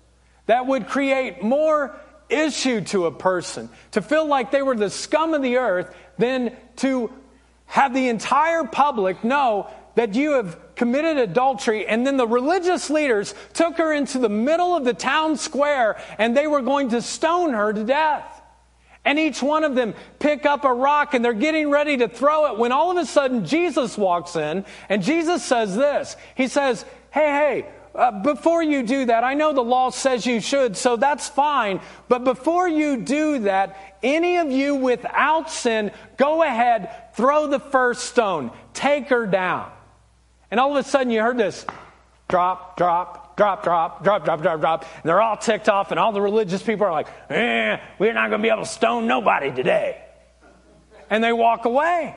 that 0.45 0.65
would 0.65 0.87
create 0.87 1.43
more 1.43 1.95
issue 2.29 2.81
to 2.81 3.05
a 3.05 3.11
person, 3.11 3.69
to 3.91 4.01
feel 4.01 4.25
like 4.25 4.51
they 4.51 4.61
were 4.61 4.75
the 4.75 4.89
scum 4.89 5.33
of 5.33 5.41
the 5.41 5.57
earth, 5.57 5.93
than 6.17 6.55
to 6.77 7.11
have 7.65 7.93
the 7.93 8.07
entire 8.07 8.63
public 8.63 9.23
know 9.23 9.69
that 9.95 10.13
you 10.13 10.33
have 10.33 10.75
committed 10.75 11.17
adultery. 11.17 11.87
And 11.87 12.05
then 12.05 12.17
the 12.17 12.27
religious 12.27 12.89
leaders 12.89 13.33
took 13.53 13.77
her 13.77 13.91
into 13.91 14.19
the 14.19 14.29
middle 14.29 14.75
of 14.75 14.85
the 14.85 14.93
town 14.93 15.37
square 15.37 15.99
and 16.17 16.37
they 16.37 16.47
were 16.47 16.61
going 16.61 16.89
to 16.89 17.01
stone 17.01 17.53
her 17.53 17.73
to 17.73 17.83
death. 17.83 18.41
And 19.03 19.17
each 19.17 19.41
one 19.41 19.63
of 19.63 19.73
them 19.73 19.95
pick 20.19 20.45
up 20.45 20.65
a 20.65 20.73
rock 20.73 21.13
and 21.13 21.23
they're 21.23 21.33
getting 21.33 21.69
ready 21.69 21.97
to 21.97 22.07
throw 22.09 22.51
it 22.51 22.59
when 22.59 22.71
all 22.71 22.91
of 22.91 22.97
a 22.97 23.05
sudden 23.05 23.45
Jesus 23.45 23.97
walks 23.97 24.35
in 24.35 24.65
and 24.89 25.01
Jesus 25.01 25.43
says 25.43 25.75
this. 25.75 26.15
He 26.35 26.47
says, 26.47 26.85
Hey, 27.17 27.31
hey, 27.31 27.69
uh, 27.95 28.11
before 28.21 28.61
you 28.61 28.83
do 28.83 29.05
that, 29.05 29.23
I 29.23 29.33
know 29.33 29.51
the 29.51 29.63
law 29.63 29.89
says 29.89 30.23
you 30.23 30.39
should, 30.39 30.77
so 30.77 30.97
that's 30.97 31.27
fine. 31.27 31.81
But 32.07 32.23
before 32.23 32.67
you 32.67 32.97
do 32.97 33.39
that, 33.39 33.97
any 34.03 34.37
of 34.37 34.51
you 34.51 34.75
without 34.75 35.49
sin, 35.49 35.89
go 36.15 36.43
ahead, 36.43 37.15
throw 37.15 37.47
the 37.47 37.59
first 37.59 38.03
stone, 38.03 38.51
take 38.75 39.09
her 39.09 39.25
down. 39.25 39.71
And 40.51 40.59
all 40.59 40.77
of 40.77 40.85
a 40.85 40.87
sudden 40.87 41.09
you 41.09 41.23
heard 41.23 41.39
this 41.39 41.65
drop, 42.27 42.77
drop, 42.77 43.35
drop, 43.35 43.63
drop, 43.63 44.03
drop, 44.03 44.23
drop, 44.23 44.43
drop, 44.43 44.59
drop. 44.59 44.85
And 44.97 45.03
they're 45.05 45.19
all 45.19 45.37
ticked 45.37 45.69
off, 45.69 45.89
and 45.89 45.99
all 45.99 46.11
the 46.11 46.21
religious 46.21 46.61
people 46.61 46.85
are 46.85 46.91
like, 46.91 47.07
eh, 47.31 47.79
we're 47.97 48.13
not 48.13 48.29
going 48.29 48.43
to 48.43 48.45
be 48.45 48.51
able 48.51 48.61
to 48.61 48.69
stone 48.69 49.07
nobody 49.07 49.51
today. 49.51 50.03
And 51.09 51.23
they 51.23 51.33
walk 51.33 51.65
away. 51.65 52.15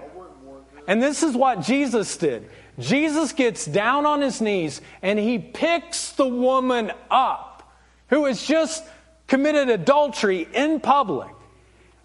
And 0.86 1.02
this 1.02 1.22
is 1.22 1.34
what 1.34 1.62
Jesus 1.62 2.18
did. 2.18 2.50
Jesus 2.80 3.32
gets 3.32 3.64
down 3.66 4.06
on 4.06 4.20
his 4.20 4.40
knees 4.40 4.80
and 5.02 5.18
he 5.18 5.38
picks 5.38 6.12
the 6.12 6.26
woman 6.26 6.92
up 7.10 7.72
who 8.08 8.24
has 8.24 8.42
just 8.42 8.84
committed 9.26 9.68
adultery 9.68 10.48
in 10.52 10.80
public 10.80 11.30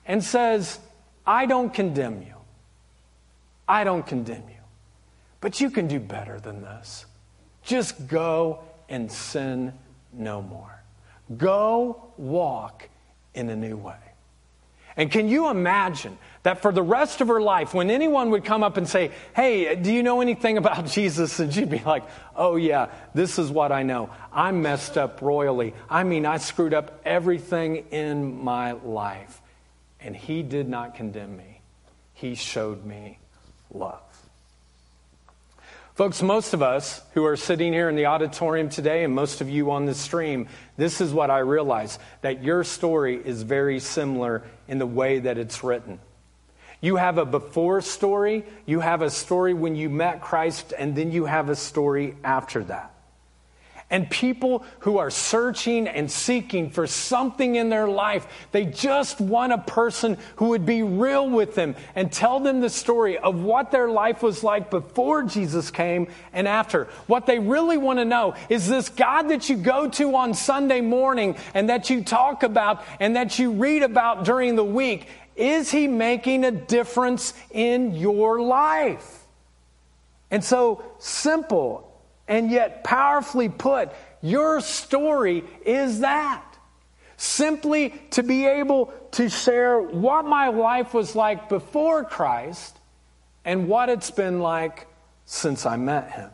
and 0.05 0.23
says, 0.23 0.79
I 1.25 1.45
don't 1.45 1.73
condemn 1.73 2.21
you. 2.21 2.35
I 3.67 3.83
don't 3.83 4.05
condemn 4.05 4.43
you. 4.47 4.55
But 5.41 5.59
you 5.59 5.71
can 5.71 5.88
do 5.88 5.99
better 5.99 6.39
than 6.39 6.61
this. 6.61 7.05
Just 7.63 8.07
go 8.07 8.59
and 8.89 9.11
sin 9.11 9.73
no 10.13 10.41
more. 10.41 10.83
Go 11.38 12.11
walk 12.17 12.88
in 13.33 13.49
a 13.49 13.55
new 13.55 13.77
way. 13.77 13.95
And 14.97 15.12
can 15.12 15.27
you 15.27 15.49
imagine 15.49 16.17
that 16.43 16.62
for 16.62 16.71
the 16.71 16.81
rest 16.81 17.19
of 17.19 17.27
her 17.27 17.41
life, 17.41 17.73
when 17.73 17.89
anyone 17.89 18.29
would 18.29 18.45
come 18.45 18.63
up 18.63 18.77
and 18.77 18.88
say, 18.88 19.12
Hey, 19.36 19.75
do 19.75 19.91
you 19.91 20.03
know 20.03 20.21
anything 20.21 20.58
about 20.58 20.86
Jesus? 20.91 21.39
And 21.39 21.53
she'd 21.53 21.69
be 21.69 21.79
like, 21.79 22.03
Oh, 22.36 22.55
yeah, 22.55 22.89
this 23.13 23.38
is 23.38 23.51
what 23.51 23.71
I 23.71 23.84
know. 23.84 24.10
I 24.31 24.51
messed 24.51 24.97
up 24.97 25.21
royally. 25.21 25.73
I 25.89 26.03
mean, 26.03 26.25
I 26.25 26.38
screwed 26.38 26.73
up 26.73 27.01
everything 27.03 27.86
in 27.91 28.43
my 28.43 28.73
life. 28.73 29.41
And 29.99 30.15
he 30.15 30.43
did 30.43 30.69
not 30.69 30.95
condemn 30.95 31.36
me, 31.36 31.62
he 32.13 32.36
showed 32.36 32.86
me 32.86 33.19
love. 33.73 34.01
Folks, 35.95 36.21
most 36.21 36.53
of 36.53 36.62
us 36.62 37.01
who 37.13 37.23
are 37.23 37.38
sitting 37.38 37.71
here 37.71 37.88
in 37.88 37.95
the 37.95 38.08
auditorium 38.08 38.67
today, 38.67 39.05
and 39.05 39.15
most 39.15 39.39
of 39.39 39.49
you 39.49 39.71
on 39.71 39.86
the 39.86 39.93
stream, 39.93 40.49
this 40.75 40.99
is 40.99 41.13
what 41.13 41.31
I 41.31 41.39
realize 41.39 41.99
that 42.19 42.43
your 42.43 42.65
story 42.65 43.15
is 43.15 43.43
very 43.43 43.79
similar 43.79 44.43
in 44.67 44.80
the 44.80 44.86
way 44.86 45.19
that 45.19 45.38
it's 45.38 45.63
written. 45.63 45.99
You 46.82 46.95
have 46.97 47.17
a 47.17 47.25
before 47.25 47.82
story, 47.82 48.45
you 48.65 48.80
have 48.80 49.01
a 49.01 49.10
story 49.10 49.54
when 49.54 49.75
you 49.75 49.89
met 49.89 50.21
Christ, 50.21 50.73
and 50.78 50.95
then 50.95 51.12
you 51.12 51.25
have 51.25 51.49
a 51.49 51.56
story 51.56 52.15
after 52.23 52.63
that. 52.65 52.94
And 53.91 54.09
people 54.09 54.65
who 54.79 54.97
are 54.97 55.11
searching 55.11 55.87
and 55.87 56.11
seeking 56.11 56.71
for 56.71 56.87
something 56.87 57.55
in 57.55 57.69
their 57.69 57.87
life, 57.87 58.25
they 58.51 58.65
just 58.65 59.21
want 59.21 59.53
a 59.53 59.59
person 59.59 60.17
who 60.37 60.49
would 60.49 60.65
be 60.65 60.81
real 60.81 61.29
with 61.29 61.53
them 61.53 61.75
and 61.93 62.11
tell 62.11 62.39
them 62.39 62.61
the 62.61 62.69
story 62.69 63.19
of 63.19 63.43
what 63.43 63.69
their 63.71 63.87
life 63.87 64.23
was 64.23 64.43
like 64.43 64.71
before 64.71 65.21
Jesus 65.21 65.69
came 65.69 66.07
and 66.33 66.47
after. 66.47 66.85
What 67.05 67.27
they 67.27 67.37
really 67.37 67.77
want 67.77 67.99
to 67.99 68.05
know 68.05 68.33
is 68.49 68.67
this 68.67 68.89
God 68.89 69.29
that 69.29 69.49
you 69.49 69.55
go 69.55 69.87
to 69.91 70.15
on 70.15 70.33
Sunday 70.33 70.81
morning 70.81 71.35
and 71.53 71.69
that 71.69 71.91
you 71.91 72.03
talk 72.03 72.41
about 72.41 72.83
and 72.99 73.15
that 73.15 73.37
you 73.37 73.51
read 73.51 73.83
about 73.83 74.25
during 74.25 74.55
the 74.55 74.63
week, 74.63 75.07
is 75.35 75.69
he 75.69 75.87
making 75.87 76.43
a 76.43 76.51
difference 76.51 77.35
in 77.51 77.93
your 77.93 78.41
life? 78.41 79.25
And 80.31 80.43
so 80.43 80.83
simple 80.97 81.84
and 82.27 82.49
yet, 82.49 82.83
powerfully 82.83 83.49
put, 83.49 83.91
your 84.21 84.61
story 84.61 85.43
is 85.65 85.99
that. 85.99 86.43
Simply 87.17 87.93
to 88.11 88.23
be 88.23 88.45
able 88.45 88.93
to 89.11 89.29
share 89.29 89.79
what 89.79 90.25
my 90.25 90.49
life 90.49 90.93
was 90.93 91.15
like 91.15 91.47
before 91.47 92.03
Christ 92.03 92.77
and 93.45 93.67
what 93.67 93.89
it's 93.89 94.11
been 94.11 94.39
like 94.39 94.88
since 95.25 95.65
I 95.65 95.77
met 95.77 96.11
him. 96.11 96.29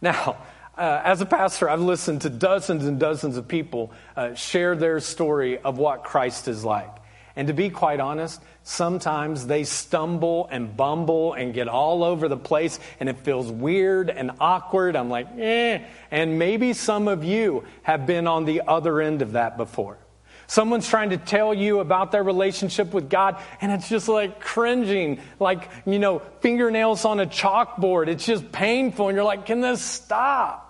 Now, 0.00 0.38
uh, 0.78 1.02
as 1.04 1.20
a 1.20 1.26
pastor, 1.26 1.68
I've 1.68 1.80
listened 1.80 2.22
to 2.22 2.30
dozens 2.30 2.86
and 2.86 3.00
dozens 3.00 3.36
of 3.36 3.48
people 3.48 3.92
uh, 4.16 4.34
share 4.34 4.76
their 4.76 5.00
story 5.00 5.58
of 5.58 5.76
what 5.76 6.04
Christ 6.04 6.46
is 6.46 6.64
like. 6.64 6.97
And 7.38 7.46
to 7.46 7.54
be 7.54 7.70
quite 7.70 8.00
honest, 8.00 8.42
sometimes 8.64 9.46
they 9.46 9.62
stumble 9.62 10.48
and 10.50 10.76
bumble 10.76 11.34
and 11.34 11.54
get 11.54 11.68
all 11.68 12.02
over 12.02 12.26
the 12.26 12.36
place 12.36 12.80
and 12.98 13.08
it 13.08 13.16
feels 13.18 13.48
weird 13.48 14.10
and 14.10 14.32
awkward. 14.40 14.96
I'm 14.96 15.08
like, 15.08 15.28
eh. 15.38 15.84
And 16.10 16.40
maybe 16.40 16.72
some 16.72 17.06
of 17.06 17.22
you 17.22 17.62
have 17.84 18.06
been 18.08 18.26
on 18.26 18.44
the 18.44 18.62
other 18.66 19.00
end 19.00 19.22
of 19.22 19.32
that 19.32 19.56
before. 19.56 19.98
Someone's 20.48 20.88
trying 20.88 21.10
to 21.10 21.16
tell 21.16 21.54
you 21.54 21.78
about 21.78 22.10
their 22.10 22.24
relationship 22.24 22.92
with 22.92 23.08
God, 23.08 23.40
and 23.60 23.70
it's 23.70 23.88
just 23.88 24.08
like 24.08 24.40
cringing, 24.40 25.20
like, 25.38 25.70
you 25.86 26.00
know, 26.00 26.22
fingernails 26.40 27.04
on 27.04 27.20
a 27.20 27.26
chalkboard. 27.26 28.08
It's 28.08 28.26
just 28.26 28.50
painful, 28.50 29.08
and 29.08 29.14
you're 29.14 29.24
like, 29.24 29.46
can 29.46 29.60
this 29.60 29.80
stop? 29.80 30.67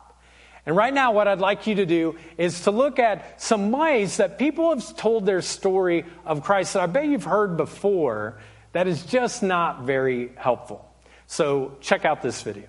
And 0.69 0.77
right 0.77 0.93
now, 0.93 1.13
what 1.13 1.27
I'd 1.27 1.39
like 1.39 1.67
you 1.67 1.77
to 1.77 1.87
do 1.87 2.17
is 2.37 2.61
to 2.65 2.71
look 2.71 2.99
at 2.99 3.41
some 3.41 3.73
ways 3.73 4.19
that 4.19 4.39
people 4.39 4.69
have 4.69 4.95
told 4.99 5.25
their 5.25 5.41
story 5.41 6.05
of 6.27 6.43
Christ 6.43 6.75
that 6.75 6.83
I 6.83 6.87
bet 6.87 7.07
you've 7.07 7.25
heard 7.25 7.57
before 7.57 8.39
that 8.73 8.87
is 8.87 9.03
just 9.07 9.43
not 9.43 9.85
very 9.85 10.31
helpful. 10.37 10.87
So, 11.27 11.79
check 11.81 12.05
out 12.05 12.21
this 12.21 12.43
video. 12.43 12.67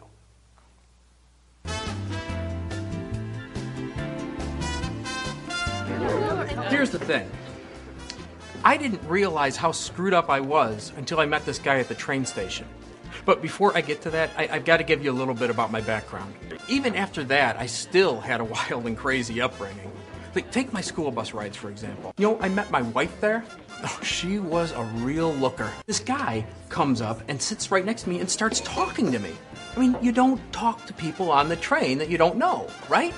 Here's 6.70 6.92
the 6.92 7.00
thing 7.00 7.30
I 8.64 8.78
didn't 8.78 9.06
realize 9.10 9.58
how 9.58 9.74
screwed 9.74 10.14
up 10.14 10.30
I 10.30 10.40
was 10.40 10.94
until 10.96 11.20
I 11.20 11.26
met 11.26 11.46
this 11.46 11.60
guy 11.60 11.80
at 11.80 11.90
the 11.90 11.96
train 11.96 12.24
station. 12.24 12.66
But 13.26 13.42
before 13.42 13.76
I 13.76 13.82
get 13.82 14.02
to 14.04 14.12
that, 14.12 14.32
I, 14.38 14.48
have 14.48 14.66
got 14.66 14.78
to 14.78 14.84
give 14.84 15.04
you 15.04 15.12
a 15.12 15.18
little 15.18 15.34
bit 15.34 15.50
about 15.50 15.72
my 15.72 15.82
background. 15.82 16.34
Even 16.68 16.96
after 16.96 17.24
that, 17.26 17.58
I 17.58 17.66
still 17.66 18.20
had 18.20 18.42
a 18.42 18.44
wild 18.70 18.86
and 18.86 18.98
crazy 18.98 19.42
upbringing. 19.42 19.92
Like, 20.36 20.52
take 20.52 20.72
my 20.72 20.82
school 20.82 21.10
bus 21.12 21.34
rides, 21.34 21.58
for 21.58 21.70
example. 21.70 22.14
You 22.18 22.28
know, 22.28 22.40
I 22.40 22.50
met 22.50 22.70
my 22.70 22.84
wife 22.84 23.20
there. 23.20 23.44
Oh, 23.84 24.00
she 24.04 24.38
was 24.38 24.72
a 24.74 24.84
real 24.84 25.34
looker. 25.34 25.72
This 25.88 26.00
guy 26.00 26.46
comes 26.70 27.02
up 27.02 27.22
and 27.28 27.42
sits 27.42 27.72
right 27.72 27.84
next 27.84 28.04
to 28.04 28.10
me 28.10 28.20
and 28.20 28.30
starts 28.30 28.60
talking 28.62 29.12
to 29.12 29.20
me. 29.20 29.32
I 29.76 29.80
mean, 29.80 29.98
you 30.02 30.12
don't 30.12 30.40
talk 30.52 30.86
to 30.86 30.94
people 30.94 31.32
on 31.32 31.50
the 31.50 31.56
train 31.56 31.98
that 31.98 32.10
you 32.10 32.18
don't 32.18 32.38
know, 32.38 32.70
right? 32.90 33.14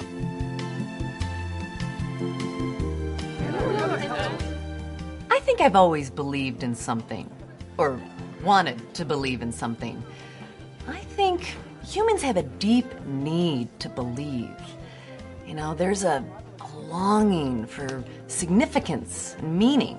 I 5.30 5.40
think 5.42 5.60
I've 5.60 5.76
always 5.76 6.10
believed 6.10 6.64
in 6.64 6.76
something. 6.76 7.30
Or 7.78 8.00
wanted 8.43 8.93
to 8.95 9.06
believe 9.06 9.41
in 9.41 9.51
something. 9.51 10.01
I 10.88 10.99
think 10.99 11.56
humans 11.86 12.21
have 12.21 12.38
a 12.38 12.43
deep 12.43 12.86
need 13.06 13.67
to 13.80 13.89
believe. 13.89 14.56
You 15.47 15.54
know, 15.54 15.73
there's 15.73 16.04
a, 16.04 16.23
a 16.60 16.77
longing 16.80 17.65
for 17.65 18.04
significance 18.27 19.36
and 19.39 19.58
meaning. 19.58 19.97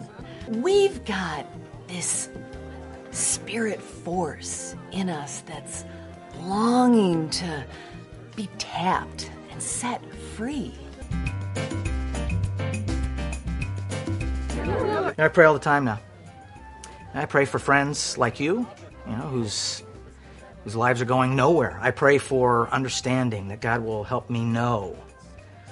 We've 0.48 1.04
got 1.04 1.46
this 1.88 2.30
spirit 3.10 3.80
force 3.80 4.74
in 4.90 5.08
us 5.08 5.42
that's 5.46 5.84
longing 6.40 7.28
to 7.30 7.64
be 8.34 8.48
tapped 8.58 9.30
and 9.50 9.62
set 9.62 10.02
free. 10.34 10.74
I 15.18 15.28
pray 15.32 15.44
all 15.44 15.54
the 15.54 15.60
time 15.60 15.84
now. 15.84 16.00
I 17.14 17.26
pray 17.26 17.44
for 17.44 17.58
friends 17.58 18.16
like 18.16 18.40
you, 18.40 18.66
you 19.06 19.12
know, 19.12 19.28
whose 19.28 19.82
whose 20.64 20.76
lives 20.76 21.00
are 21.00 21.06
going 21.06 21.34
nowhere. 21.34 21.78
I 21.80 21.90
pray 21.90 22.18
for 22.18 22.68
understanding 22.70 23.48
that 23.48 23.60
God 23.60 23.84
will 23.84 24.04
help 24.04 24.30
me 24.30 24.44
know 24.44 24.96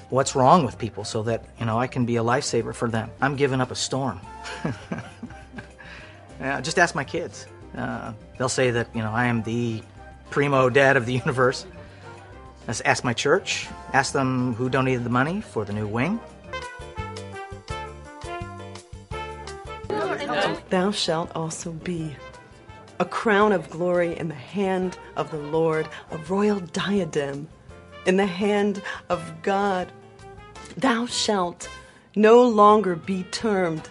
what's 0.09 0.35
wrong 0.35 0.65
with 0.65 0.79
people 0.79 1.05
so 1.05 1.23
that, 1.23 1.45
you 1.59 1.67
know, 1.67 1.79
I 1.79 1.87
can 1.87 2.05
be 2.05 2.17
a 2.17 2.23
lifesaver 2.23 2.75
for 2.75 2.89
them. 2.89 3.11
I'm 3.21 3.37
giving 3.37 3.61
up 3.61 3.71
a 3.71 3.77
storm. 3.77 4.21
yeah, 6.41 6.61
just 6.61 6.79
ask 6.79 6.95
my 6.95 7.05
kids. 7.05 7.47
Uh, 7.77 8.13
they'll 8.37 8.49
say 8.49 8.73
that, 8.73 8.95
you 8.95 9.03
know, 9.03 9.13
I 9.13 9.27
am 9.27 9.43
the 9.43 9.83
primo 10.31 10.69
dad 10.69 10.97
of 10.97 11.07
the 11.07 11.13
universe. 11.25 11.65
Let's 12.67 12.81
ask 12.83 13.05
my 13.05 13.13
church. 13.13 13.69
Ask 13.93 14.13
them 14.13 14.55
who 14.55 14.69
donated 14.69 15.05
the 15.05 15.11
money 15.11 15.41
for 15.41 15.65
the 15.65 15.73
new 15.73 15.87
wing. 15.87 16.21
Thou 20.71 20.93
shalt 20.93 21.31
also 21.35 21.73
be 21.73 22.15
a 23.01 23.05
crown 23.05 23.51
of 23.51 23.69
glory 23.71 24.17
in 24.17 24.29
the 24.29 24.35
hand 24.35 24.97
of 25.17 25.31
the 25.31 25.39
Lord, 25.39 25.89
a 26.13 26.17
royal 26.17 26.61
diadem 26.61 27.49
in 28.07 28.17
the 28.17 28.27
hand 28.27 28.81
of 29.09 29.43
God. 29.43 29.91
Thou 30.77 31.07
shalt 31.07 31.69
no 32.15 32.43
longer 32.43 32.95
be 32.95 33.25
termed 33.25 33.89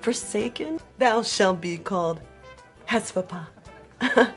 forsaken, 0.00 0.80
thou 0.98 1.22
shalt 1.22 1.60
be 1.60 1.78
called 1.78 2.20
Hephzibah. 2.86 3.48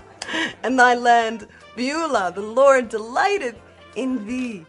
and 0.63 0.79
thy 0.79 0.95
land 0.95 1.47
Beulah, 1.75 2.31
the 2.33 2.41
Lord 2.41 2.89
delighted 2.89 3.55
in 3.95 4.25
thee. 4.25 4.65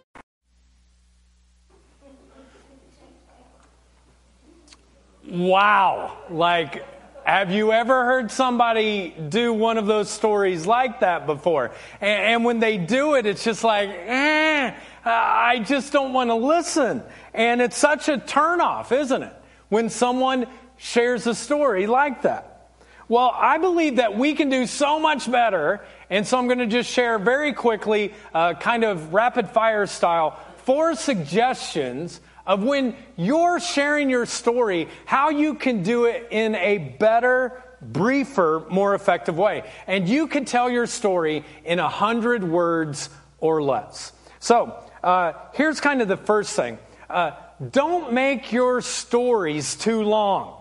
Wow. 5.26 6.18
Like, 6.28 6.84
have 7.30 7.52
you 7.52 7.70
ever 7.70 8.04
heard 8.06 8.32
somebody 8.32 9.14
do 9.28 9.52
one 9.52 9.78
of 9.78 9.86
those 9.86 10.10
stories 10.10 10.66
like 10.66 10.98
that 10.98 11.26
before? 11.26 11.70
And, 12.00 12.22
and 12.22 12.44
when 12.44 12.58
they 12.58 12.76
do 12.76 13.14
it, 13.14 13.24
it's 13.24 13.44
just 13.44 13.62
like, 13.62 13.88
eh, 13.88 14.74
I 15.04 15.60
just 15.60 15.92
don't 15.92 16.12
want 16.12 16.30
to 16.30 16.34
listen. 16.34 17.04
And 17.32 17.60
it's 17.62 17.76
such 17.76 18.08
a 18.08 18.18
turnoff, 18.18 18.90
isn't 18.90 19.22
it? 19.22 19.32
When 19.68 19.90
someone 19.90 20.48
shares 20.76 21.28
a 21.28 21.34
story 21.36 21.86
like 21.86 22.22
that. 22.22 22.72
Well, 23.06 23.32
I 23.32 23.58
believe 23.58 23.96
that 23.96 24.18
we 24.18 24.34
can 24.34 24.50
do 24.50 24.66
so 24.66 24.98
much 24.98 25.30
better. 25.30 25.84
And 26.10 26.26
so 26.26 26.36
I'm 26.36 26.46
going 26.46 26.58
to 26.58 26.66
just 26.66 26.90
share 26.90 27.20
very 27.20 27.52
quickly, 27.52 28.12
uh, 28.34 28.54
kind 28.54 28.82
of 28.82 29.14
rapid 29.14 29.50
fire 29.50 29.86
style, 29.86 30.36
four 30.64 30.96
suggestions 30.96 32.20
of 32.46 32.62
when 32.62 32.96
you're 33.16 33.60
sharing 33.60 34.10
your 34.10 34.26
story, 34.26 34.88
how 35.04 35.30
you 35.30 35.54
can 35.54 35.82
do 35.82 36.06
it 36.06 36.28
in 36.30 36.54
a 36.54 36.78
better, 36.78 37.62
briefer, 37.80 38.64
more 38.70 38.94
effective 38.94 39.36
way. 39.36 39.64
And 39.86 40.08
you 40.08 40.26
can 40.26 40.44
tell 40.44 40.70
your 40.70 40.86
story 40.86 41.44
in 41.64 41.78
a 41.78 41.88
hundred 41.88 42.44
words 42.44 43.10
or 43.38 43.62
less. 43.62 44.12
So, 44.38 44.74
uh, 45.02 45.32
here's 45.54 45.80
kind 45.80 46.02
of 46.02 46.08
the 46.08 46.16
first 46.16 46.54
thing. 46.54 46.78
Uh, 47.08 47.32
don't 47.70 48.12
make 48.12 48.52
your 48.52 48.80
stories 48.80 49.76
too 49.76 50.02
long. 50.02 50.56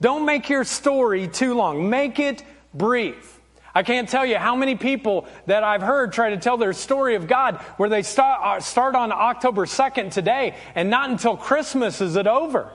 Don't 0.00 0.24
make 0.24 0.48
your 0.48 0.64
story 0.64 1.26
too 1.26 1.54
long. 1.54 1.88
Make 1.88 2.18
it 2.18 2.42
brief. 2.74 3.35
I 3.76 3.82
can't 3.82 4.08
tell 4.08 4.24
you 4.24 4.38
how 4.38 4.56
many 4.56 4.74
people 4.74 5.26
that 5.44 5.62
I've 5.62 5.82
heard 5.82 6.10
try 6.10 6.30
to 6.30 6.38
tell 6.38 6.56
their 6.56 6.72
story 6.72 7.14
of 7.14 7.28
God 7.28 7.56
where 7.76 7.90
they 7.90 8.02
start, 8.02 8.40
uh, 8.42 8.58
start 8.58 8.94
on 8.94 9.12
October 9.12 9.66
2nd 9.66 10.12
today 10.12 10.56
and 10.74 10.88
not 10.88 11.10
until 11.10 11.36
Christmas 11.36 12.00
is 12.00 12.16
it 12.16 12.26
over. 12.26 12.70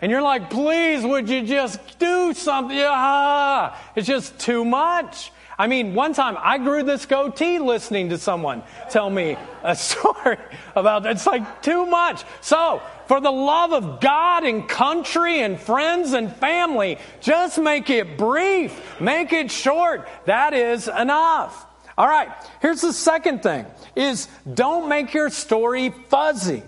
And 0.00 0.10
you're 0.10 0.20
like, 0.20 0.50
please, 0.50 1.04
would 1.04 1.28
you 1.28 1.42
just 1.42 1.78
do 2.00 2.34
something? 2.34 2.76
It's 2.76 4.08
just 4.08 4.36
too 4.40 4.64
much. 4.64 5.30
I 5.58 5.66
mean, 5.66 5.94
one 5.94 6.14
time 6.14 6.36
I 6.40 6.58
grew 6.58 6.82
this 6.82 7.06
goatee 7.06 7.58
listening 7.58 8.08
to 8.10 8.18
someone 8.18 8.62
tell 8.90 9.10
me 9.10 9.36
a 9.62 9.76
story 9.76 10.38
about 10.74 11.06
it's 11.06 11.26
like 11.26 11.62
too 11.62 11.86
much. 11.86 12.24
So, 12.40 12.82
for 13.06 13.20
the 13.20 13.30
love 13.30 13.72
of 13.72 14.00
God 14.00 14.44
and 14.44 14.66
country 14.68 15.40
and 15.40 15.60
friends 15.60 16.12
and 16.14 16.34
family, 16.36 16.98
just 17.20 17.58
make 17.58 17.90
it 17.90 18.16
brief, 18.16 19.00
make 19.00 19.32
it 19.32 19.50
short. 19.50 20.08
That 20.24 20.54
is 20.54 20.88
enough. 20.88 21.66
All 21.98 22.08
right, 22.08 22.30
here's 22.62 22.80
the 22.80 22.92
second 22.92 23.42
thing 23.42 23.66
is 23.94 24.28
don't 24.54 24.88
make 24.88 25.12
your 25.12 25.28
story 25.28 25.90
fuzzy. 25.90 26.62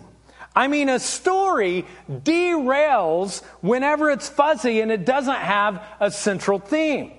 I 0.55 0.68
mean, 0.68 0.88
a 0.88 1.01
story 1.01 1.85
derails 2.09 3.42
whenever 3.61 4.11
it's 4.11 4.29
fuzzy 4.29 4.81
and 4.81 4.92
it 4.92 5.05
doesn't 5.05 5.35
have 5.35 5.83
a 5.99 6.11
central 6.11 6.59
theme. 6.59 7.12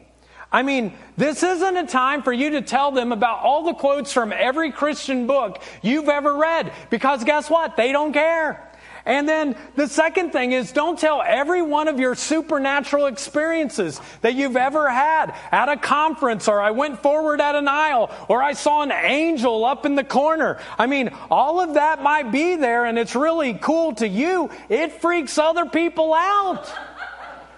I 0.52 0.64
mean, 0.64 0.94
this 1.18 1.44
isn't 1.44 1.78
a 1.78 1.88
time 1.88 2.24
for 2.24 2.32
you 2.32 2.52
to 2.52 2.62
tell 2.62 2.92
them 2.92 3.12
about 3.12 3.40
all 3.40 3.64
the 3.64 3.74
quotes 3.74 4.14
from 4.14 4.32
every 4.32 4.72
Christian 4.72 5.28
book 5.28 5.62
you've 5.82 6.10
ever 6.10 6.36
read, 6.36 6.72
because 6.90 7.24
guess 7.24 7.50
what? 7.50 7.76
They 7.76 7.92
don't 7.92 8.14
care. 8.14 8.72
And 9.06 9.30
then 9.30 9.56
the 9.76 9.88
second 9.88 10.32
thing 10.32 10.52
is 10.52 10.72
don't 10.72 10.98
tell 10.98 11.22
every 11.22 11.62
one 11.62 11.88
of 11.88 12.00
your 12.00 12.16
supernatural 12.16 13.06
experiences 13.06 14.02
that 14.22 14.34
you've 14.34 14.58
ever 14.58 14.90
had 14.90 15.36
at 15.52 15.70
a 15.70 15.78
conference 15.78 16.48
or 16.48 16.60
I 16.60 16.72
went 16.72 17.04
forward 17.04 17.40
at 17.40 17.54
an 17.54 17.68
aisle 17.68 18.10
or 18.28 18.42
I 18.42 18.54
saw 18.54 18.82
an 18.82 18.92
angel 18.92 19.64
up 19.64 19.86
in 19.86 19.94
the 19.94 20.04
corner. 20.04 20.60
I 20.80 20.88
mean, 20.88 21.12
all 21.30 21.62
of 21.62 21.76
that 21.76 22.02
might 22.02 22.32
be 22.32 22.56
there 22.56 22.86
and 22.86 22.98
it's 22.98 23.16
really 23.16 23.54
cool 23.54 23.94
to 23.96 24.08
you. 24.08 24.50
It 24.70 24.94
freaks 24.94 25.38
other 25.38 25.68
people 25.68 26.12
out. 26.12 26.74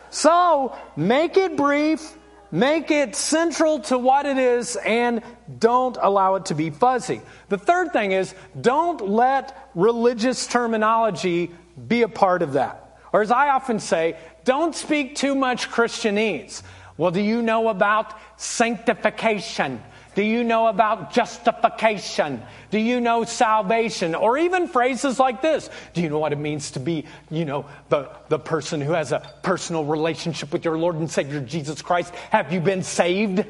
So 0.10 0.76
make 0.98 1.38
it 1.38 1.56
brief, 1.56 2.18
make 2.52 2.92
it 2.92 3.16
central 3.16 3.80
to 3.82 3.98
what 3.98 4.26
it 4.26 4.38
is, 4.38 4.76
and 4.78 5.22
don't 5.60 5.98
allow 6.00 6.36
it 6.36 6.46
to 6.46 6.56
be 6.56 6.70
fuzzy. 6.70 7.22
The 7.50 7.58
third 7.58 7.94
thing 7.94 8.12
is 8.12 8.34
don't 8.60 9.10
let 9.10 9.70
religious 9.76 10.48
terminology 10.48 11.52
be 11.88 12.02
a 12.02 12.08
part 12.08 12.42
of 12.42 12.54
that. 12.54 12.98
Or 13.14 13.22
as 13.22 13.32
I 13.32 13.50
often 13.50 13.80
say, 13.80 14.18
don't 14.44 14.76
speak 14.76 15.16
too 15.16 15.36
much 15.36 15.70
Christianese. 15.70 16.62
Well, 16.98 17.12
do 17.12 17.22
you 17.22 17.42
know 17.42 17.70
about 17.70 18.14
sanctification? 18.38 19.82
Do 20.18 20.24
you 20.24 20.44
know 20.44 20.66
about 20.66 21.14
justification? 21.14 22.42
Do 22.72 22.80
you 22.80 23.00
know 23.00 23.24
salvation? 23.24 24.16
Or 24.16 24.36
even 24.36 24.68
phrases 24.68 25.20
like 25.20 25.44
this. 25.44 25.70
Do 25.94 26.02
you 26.02 26.10
know 26.10 26.18
what 26.18 26.34
it 26.34 26.40
means 26.40 26.72
to 26.72 26.80
be, 26.80 27.06
you 27.30 27.46
know, 27.46 27.68
the, 27.90 28.10
the 28.28 28.40
person 28.40 28.82
who 28.82 28.94
has 28.94 29.12
a 29.12 29.20
personal 29.44 29.86
relationship 29.86 30.52
with 30.52 30.66
your 30.66 30.76
Lord 30.76 30.96
and 30.96 31.08
Savior 31.08 31.40
Jesus 31.42 31.84
Christ? 31.84 32.16
Have 32.32 32.52
you 32.52 32.60
been 32.60 32.82
saved? 32.82 33.46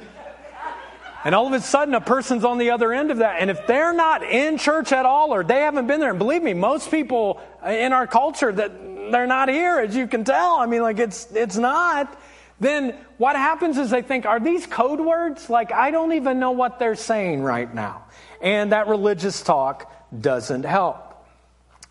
And 1.24 1.34
all 1.34 1.48
of 1.48 1.54
a 1.54 1.62
sudden, 1.62 1.94
a 1.94 2.02
person's 2.02 2.44
on 2.44 2.58
the 2.58 2.72
other 2.72 2.92
end 2.92 3.12
of 3.12 3.20
that. 3.20 3.40
And 3.40 3.50
if 3.50 3.66
they're 3.66 3.94
not 3.94 4.24
in 4.24 4.58
church 4.58 4.92
at 4.92 5.06
all 5.06 5.34
or 5.34 5.46
they 5.46 5.62
haven't 5.62 5.88
been 5.88 6.02
there, 6.02 6.10
and 6.10 6.20
believe 6.20 6.44
me, 6.44 6.54
most 6.54 6.92
people 6.92 7.40
in 7.66 7.94
our 7.94 8.08
culture 8.08 8.52
that 8.52 8.74
they're 9.10 9.26
not 9.26 9.48
here, 9.48 9.80
as 9.80 9.96
you 9.96 10.06
can 10.06 10.26
tell. 10.26 10.58
I 10.58 10.66
mean, 10.66 10.82
like 10.82 11.00
it's, 11.00 11.32
it's 11.32 11.56
not 11.56 12.20
then 12.60 12.96
what 13.18 13.36
happens 13.36 13.78
is 13.78 13.90
they 13.90 14.02
think, 14.02 14.26
are 14.26 14.40
these 14.40 14.66
code 14.66 15.00
words? 15.00 15.50
Like, 15.50 15.72
I 15.72 15.92
don't 15.92 16.14
even 16.14 16.40
know 16.40 16.52
what 16.52 16.80
they're 16.80 16.96
saying 16.96 17.44
right 17.44 17.72
now. 17.74 18.06
And 18.42 18.72
that 18.72 18.88
religious 18.88 19.42
talk 19.42 19.92
doesn't 20.20 20.64
help. 20.64 21.04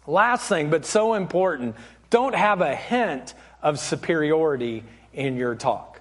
Last 0.07 0.49
thing, 0.49 0.71
but 0.71 0.85
so 0.85 1.15
important, 1.15 1.77
don't 2.11 2.35
have 2.35 2.61
a 2.61 2.75
hint 2.75 3.35
of 3.63 3.79
superiority 3.79 4.85
in 5.13 5.37
your 5.37 5.55
talk. 5.55 6.01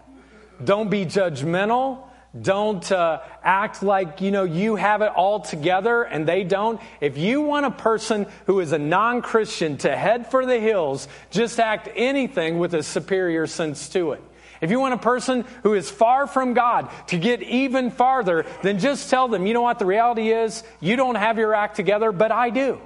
Don't 0.64 0.90
be 0.90 1.06
judgmental. 1.06 2.04
Don't 2.40 2.92
uh, 2.92 3.22
act 3.44 3.82
like 3.82 4.20
you 4.20 4.30
know 4.30 4.44
you 4.44 4.76
have 4.76 5.02
it 5.02 5.08
all 5.08 5.40
together 5.40 6.04
and 6.04 6.28
they 6.28 6.44
don't. 6.44 6.82
If 7.00 7.18
you 7.18 7.42
want 7.42 7.66
a 7.66 7.72
person 7.72 8.28
who 8.46 8.60
is 8.60 8.74
a 8.74 8.78
non-Christian 8.78 9.78
to 9.78 9.96
head 9.96 10.30
for 10.30 10.46
the 10.46 10.60
hills, 10.60 11.08
just 11.32 11.60
act 11.60 11.88
anything 11.96 12.60
with 12.60 12.74
a 12.74 12.84
superior 12.84 13.48
sense 13.48 13.88
to 13.90 14.12
it. 14.12 14.24
If 14.62 14.72
you 14.72 14.80
want 14.80 14.94
a 14.94 14.98
person 14.98 15.46
who 15.64 15.74
is 15.74 15.90
far 15.90 16.28
from 16.28 16.54
God 16.54 16.90
to 17.08 17.18
get 17.18 17.44
even 17.44 17.92
farther, 17.92 18.46
then 18.62 18.80
just 18.80 19.10
tell 19.10 19.28
them, 19.28 19.46
you 19.46 19.54
know 19.54 19.62
what, 19.62 19.80
the 19.80 19.86
reality 19.86 20.32
is, 20.32 20.64
you 20.80 20.96
don't 20.96 21.16
have 21.16 21.38
your 21.38 21.54
act 21.54 21.76
together, 21.76 22.12
but 22.12 22.32
I 22.32 22.50
do. 22.50 22.80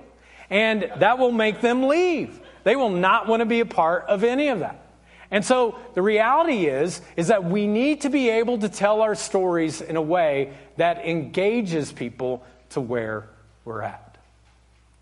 And 0.50 0.92
that 0.98 1.20
will 1.20 1.32
make 1.32 1.62
them 1.62 1.88
leave. 1.88 2.40
They 2.64 2.76
will 2.76 2.90
not 2.90 3.28
want 3.28 3.42
to 3.42 3.46
be 3.46 3.60
a 3.60 3.66
part 3.66 4.06
of 4.06 4.24
any 4.24 4.50
of 4.50 4.60
that. 4.60 4.86
And 5.32 5.46
so 5.46 5.78
the 5.94 6.02
reality 6.02 6.66
is, 6.66 7.02
is 7.16 7.28
that 7.28 7.44
we 7.44 7.68
need 7.68 8.02
to 8.02 8.10
be 8.10 8.30
able 8.30 8.58
to 8.60 8.70
tell 8.70 9.02
our 9.02 9.14
stories 9.14 9.80
in 9.80 9.96
a 9.96 10.02
way 10.02 10.54
that 10.78 11.06
engages 11.06 11.92
people 11.92 12.44
to 12.72 12.82
where 12.82 13.30
we're 13.64 13.84
at. 13.84 14.18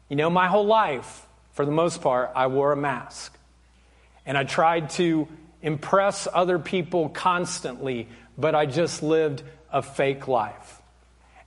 You 0.10 0.17
know, 0.17 0.30
my 0.30 0.47
whole 0.47 0.65
life, 0.65 1.25
for 1.53 1.65
the 1.65 1.71
most 1.71 2.01
part, 2.01 2.32
I 2.36 2.47
wore 2.47 2.73
a 2.73 2.77
mask. 2.77 3.38
And 4.25 4.38
I 4.38 4.43
tried 4.43 4.89
to 4.91 5.27
impress 5.62 6.28
other 6.32 6.60
people 6.60 7.10
constantly, 7.10 8.08
but 8.38 8.56
I 8.56 8.65
just 8.65 9.04
lived 9.04 9.43
a 9.72 9.82
fake 9.82 10.28
life. 10.28 10.82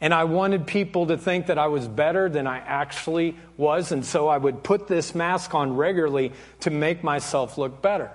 And 0.01 0.14
I 0.14 0.25
wanted 0.25 0.66
people 0.66 1.09
to 1.09 1.18
think 1.18 1.46
that 1.46 1.59
I 1.59 1.66
was 1.66 1.87
better 1.87 2.29
than 2.29 2.46
I 2.46 2.59
actually 2.59 3.37
was, 3.57 3.92
and 3.92 4.05
so 4.05 4.29
I 4.29 4.38
would 4.38 4.62
put 4.62 4.88
this 4.88 5.14
mask 5.14 5.55
on 5.55 5.77
regularly 5.77 6.33
to 6.61 6.70
make 6.70 7.05
myself 7.05 7.59
look 7.59 7.83
better. 7.83 8.11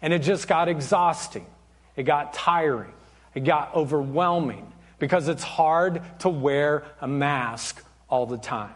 And 0.00 0.12
it 0.12 0.20
just 0.20 0.48
got 0.48 0.68
exhausting. 0.68 1.46
It 1.96 2.04
got 2.04 2.32
tiring. 2.32 2.92
It 3.34 3.44
got 3.44 3.74
overwhelming 3.74 4.72
because 4.98 5.28
it's 5.28 5.42
hard 5.42 6.02
to 6.20 6.28
wear 6.28 6.84
a 7.00 7.08
mask 7.08 7.84
all 8.08 8.26
the 8.26 8.38
time. 8.38 8.74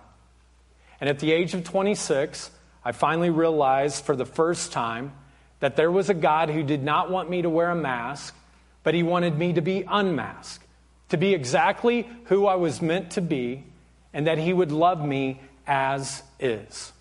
And 1.01 1.09
at 1.09 1.20
the 1.20 1.33
age 1.33 1.55
of 1.55 1.64
26, 1.64 2.51
I 2.85 2.92
finally 2.92 3.31
realized 3.31 4.05
for 4.05 4.16
the 4.16 4.27
first 4.27 4.72
time 4.72 5.12
that 5.61 5.77
there 5.77 5.90
was 5.90 6.11
a 6.11 6.14
God 6.14 6.51
who 6.51 6.62
did 6.62 6.83
not 6.83 7.11
want 7.11 7.31
me 7.31 7.42
to 7.42 7.51
wear 7.51 7.71
a 7.71 7.77
mask, 7.77 8.35
but 8.83 8.94
he 8.94 9.03
wanted 9.03 9.37
me 9.37 9.53
to 9.55 9.61
be 9.61 9.85
unmasked, 9.87 10.64
to 11.09 11.16
be 11.16 11.35
exactly 11.35 12.09
who 12.25 12.47
I 12.47 12.55
was 12.55 12.81
meant 12.81 13.12
to 13.12 13.21
be, 13.21 13.64
and 14.12 14.27
that 14.27 14.38
he 14.38 14.53
would 14.53 14.73
love 14.73 15.05
me 15.05 15.40
as 15.66 16.23
is. 16.40 16.92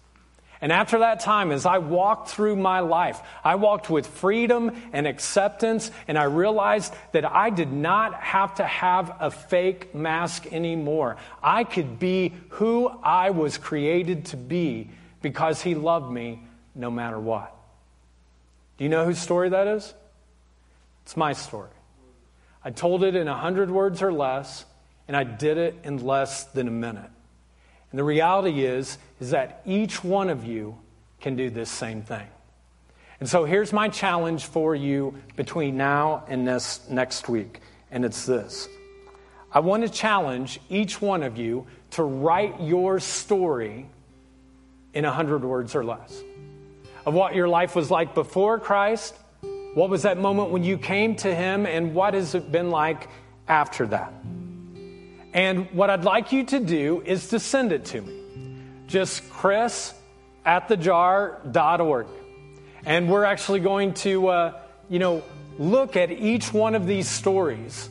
And 0.60 0.72
after 0.72 1.00
that 1.00 1.20
time, 1.20 1.52
as 1.52 1.66
I 1.68 1.78
walked 1.78 2.30
through 2.30 2.56
my 2.56 2.80
life, 2.80 3.22
I 3.44 3.56
walked 3.56 3.90
with 3.90 4.08
freedom 4.08 4.72
and 4.92 5.06
acceptance, 5.06 5.92
and 6.08 6.18
I 6.18 6.24
realized 6.24 6.94
that 7.12 7.26
I 7.26 7.52
did 7.52 7.72
not 7.72 8.16
have 8.16 8.56
to 8.56 8.66
have 8.66 9.16
a 9.20 9.30
fake 9.30 9.94
mask 9.94 10.52
anymore. 10.52 11.18
I 11.44 11.64
could 11.64 12.00
be 12.00 12.34
who 12.50 12.88
I 12.88 13.30
was 13.30 13.58
created 13.58 14.26
to 14.26 14.38
be 14.38 14.90
because 15.22 15.62
He 15.62 15.76
loved 15.76 16.12
me 16.12 16.42
no 16.74 16.90
matter 16.90 17.20
what. 17.20 17.57
Do 18.78 18.84
you 18.84 18.90
know 18.90 19.06
whose 19.06 19.20
story 19.20 19.50
that 19.50 19.68
is? 19.68 19.94
It's 21.04 21.18
my 21.18 21.34
story. 21.34 21.70
I 22.64 22.70
told 22.70 23.04
it 23.04 23.16
in 23.16 23.28
a 23.28 23.36
hundred 23.36 23.72
words 23.72 24.02
or 24.02 24.12
less, 24.12 24.66
and 25.08 25.16
I 25.16 25.24
did 25.24 25.58
it 25.58 25.76
in 25.84 26.06
less 26.06 26.46
than 26.46 26.68
a 26.68 26.72
minute. 26.72 27.10
And 27.92 28.00
the 28.00 28.04
reality 28.04 28.66
is, 28.66 28.98
is 29.20 29.32
that 29.32 29.62
each 29.66 30.04
one 30.04 30.30
of 30.30 30.44
you 30.44 30.78
can 31.22 31.36
do 31.36 31.50
this 31.50 31.70
same 31.70 32.02
thing. 32.02 32.28
And 33.20 33.28
so 33.28 33.46
here's 33.46 33.74
my 33.74 33.90
challenge 33.90 34.46
for 34.46 34.76
you 34.76 35.16
between 35.36 35.78
now 35.78 36.24
and 36.28 36.48
this 36.48 36.88
next 36.90 37.30
week, 37.30 37.62
and 37.90 38.06
it's 38.06 38.26
this. 38.26 38.68
I 39.52 39.62
want 39.62 39.84
to 39.84 39.90
challenge 39.90 40.60
each 40.70 41.02
one 41.02 41.24
of 41.24 41.38
you 41.38 41.66
to 41.92 42.04
write 42.04 42.62
your 42.62 43.00
story 43.00 43.88
in 44.94 45.06
a 45.06 45.12
hundred 45.12 45.44
words 45.44 45.74
or 45.74 45.84
less 45.84 46.22
of 47.08 47.14
what 47.14 47.34
your 47.34 47.48
life 47.48 47.74
was 47.74 47.90
like 47.90 48.14
before 48.14 48.60
Christ. 48.60 49.16
What 49.74 49.90
was 49.90 50.02
that 50.02 50.18
moment 50.18 50.50
when 50.50 50.66
you 50.66 50.78
came 50.78 51.16
to 51.18 51.34
Him, 51.34 51.66
and 51.66 51.96
what 51.96 52.14
has 52.14 52.36
it 52.36 52.52
been 52.52 52.70
like 52.70 53.08
after 53.48 53.88
that? 53.88 54.12
And 55.34 55.72
what 55.72 55.90
I'd 55.90 56.04
like 56.04 56.34
you 56.34 56.44
to 56.44 56.60
do 56.60 57.02
is 57.06 57.30
to 57.30 57.40
send 57.40 57.72
it 57.72 57.86
to 57.86 58.02
me. 58.02 58.60
Just 58.88 59.30
chris 59.30 59.94
at 60.46 60.68
thejar.org. 60.68 62.08
And 62.86 63.10
we're 63.10 63.24
actually 63.24 63.62
going 63.62 63.94
to, 63.96 64.28
uh, 64.28 64.62
you 64.90 65.00
know, 65.00 65.24
look 65.58 65.96
at 65.96 66.12
each 66.12 66.54
one 66.54 66.76
of 66.76 66.88
these 66.88 67.08
stories. 67.08 67.90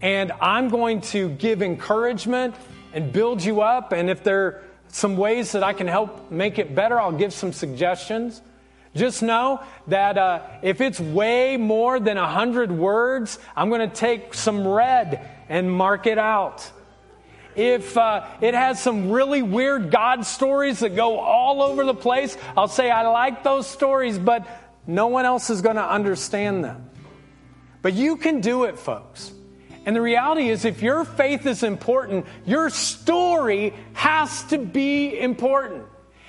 And 0.00 0.32
I'm 0.40 0.70
going 0.70 1.02
to 1.12 1.28
give 1.28 1.60
encouragement 1.60 2.54
and 2.94 3.12
build 3.12 3.44
you 3.44 3.60
up. 3.60 3.92
And 3.92 4.08
if 4.08 4.24
there 4.24 4.46
are 4.46 4.62
some 4.96 5.18
ways 5.18 5.52
that 5.52 5.62
I 5.62 5.74
can 5.74 5.88
help 5.88 6.30
make 6.30 6.58
it 6.58 6.74
better, 6.74 6.98
I'll 6.98 7.12
give 7.12 7.34
some 7.34 7.52
suggestions. 7.52 8.40
Just 8.94 9.22
know 9.22 9.62
that 9.88 10.16
uh, 10.16 10.40
if 10.62 10.80
it's 10.80 10.98
way 10.98 11.58
more 11.58 12.00
than 12.00 12.16
100 12.16 12.72
words, 12.72 13.38
I'm 13.54 13.68
going 13.68 13.86
to 13.86 13.94
take 13.94 14.32
some 14.32 14.66
red 14.66 15.20
and 15.50 15.70
mark 15.70 16.06
it 16.06 16.16
out. 16.16 16.70
If 17.54 17.94
uh, 17.98 18.24
it 18.40 18.54
has 18.54 18.82
some 18.82 19.10
really 19.10 19.42
weird 19.42 19.90
God 19.90 20.24
stories 20.24 20.78
that 20.78 20.96
go 20.96 21.18
all 21.18 21.60
over 21.60 21.84
the 21.84 21.94
place, 21.94 22.34
I'll 22.56 22.66
say, 22.66 22.90
I 22.90 23.06
like 23.06 23.42
those 23.42 23.66
stories, 23.66 24.18
but 24.18 24.46
no 24.86 25.08
one 25.08 25.26
else 25.26 25.50
is 25.50 25.60
going 25.60 25.76
to 25.76 25.86
understand 25.86 26.64
them. 26.64 26.88
But 27.82 27.92
you 27.92 28.16
can 28.16 28.40
do 28.40 28.64
it, 28.64 28.78
folks. 28.78 29.30
And 29.86 29.94
the 29.94 30.00
reality 30.02 30.48
is, 30.48 30.64
if 30.64 30.82
your 30.82 31.04
faith 31.04 31.46
is 31.46 31.62
important, 31.62 32.26
your 32.44 32.70
story 32.70 33.72
has 33.92 34.42
to 34.44 34.58
be 34.58 35.16
important. 35.18 35.84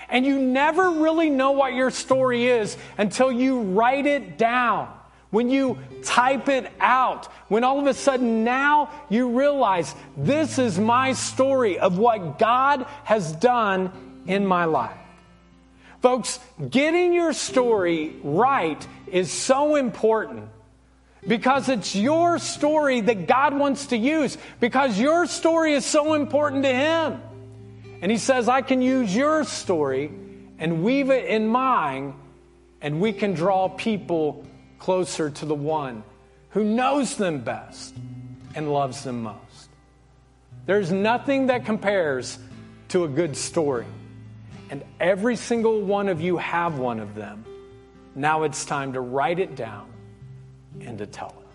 And 0.09 0.25
you 0.25 0.39
never 0.39 0.91
really 0.91 1.31
know 1.31 1.51
what 1.51 1.73
your 1.73 1.89
story 1.89 2.45
is 2.45 2.77
until 2.99 3.31
you 3.31 3.61
write 3.61 4.05
it 4.05 4.37
down. 4.37 4.93
When 5.31 5.49
you 5.49 5.79
type 6.03 6.47
it 6.47 6.71
out, 6.79 7.25
when 7.49 7.63
all 7.63 7.79
of 7.79 7.87
a 7.87 7.93
sudden 7.93 8.45
now 8.45 8.91
you 9.09 9.37
realize 9.37 9.93
this 10.15 10.59
is 10.59 10.79
my 10.79 11.13
story 11.13 11.79
of 11.79 11.97
what 11.97 12.39
God 12.39 12.85
has 13.03 13.33
done 13.33 13.91
in 14.27 14.45
my 14.45 14.65
life. 14.65 14.95
Folks, 16.01 16.39
getting 16.69 17.11
your 17.11 17.33
story 17.33 18.15
right 18.23 18.87
is 19.07 19.31
so 19.31 19.75
important 19.75 20.47
because 21.27 21.67
it's 21.67 21.95
your 21.95 22.39
story 22.39 23.01
that 23.01 23.27
God 23.27 23.53
wants 23.53 23.87
to 23.87 23.97
use 23.97 24.37
because 24.59 24.97
your 24.97 25.25
story 25.25 25.73
is 25.73 25.85
so 25.85 26.13
important 26.13 26.63
to 26.63 26.73
Him. 26.73 27.21
And 28.01 28.11
He 28.11 28.17
says, 28.17 28.47
I 28.47 28.61
can 28.61 28.81
use 28.81 29.13
your 29.15 29.43
story 29.43 30.11
and 30.57 30.83
weave 30.83 31.09
it 31.09 31.25
in 31.25 31.47
mine, 31.47 32.13
and 32.81 33.01
we 33.01 33.11
can 33.11 33.33
draw 33.33 33.67
people 33.67 34.45
closer 34.79 35.29
to 35.29 35.45
the 35.45 35.55
one 35.55 36.03
who 36.51 36.63
knows 36.63 37.17
them 37.17 37.39
best 37.39 37.93
and 38.55 38.71
loves 38.71 39.03
them 39.03 39.23
most. 39.23 39.69
There's 40.65 40.91
nothing 40.91 41.47
that 41.47 41.65
compares 41.65 42.39
to 42.89 43.03
a 43.03 43.07
good 43.07 43.35
story. 43.35 43.85
And 44.69 44.83
every 44.99 45.35
single 45.35 45.81
one 45.81 46.09
of 46.09 46.19
you 46.19 46.37
have 46.37 46.77
one 46.77 46.99
of 46.99 47.15
them. 47.15 47.45
Now 48.15 48.43
it's 48.43 48.65
time 48.65 48.93
to 48.93 48.99
write 48.99 49.39
it 49.39 49.55
down 49.55 49.87
and 50.85 50.97
to 50.97 51.05
tell 51.05 51.35
it. 51.39 51.47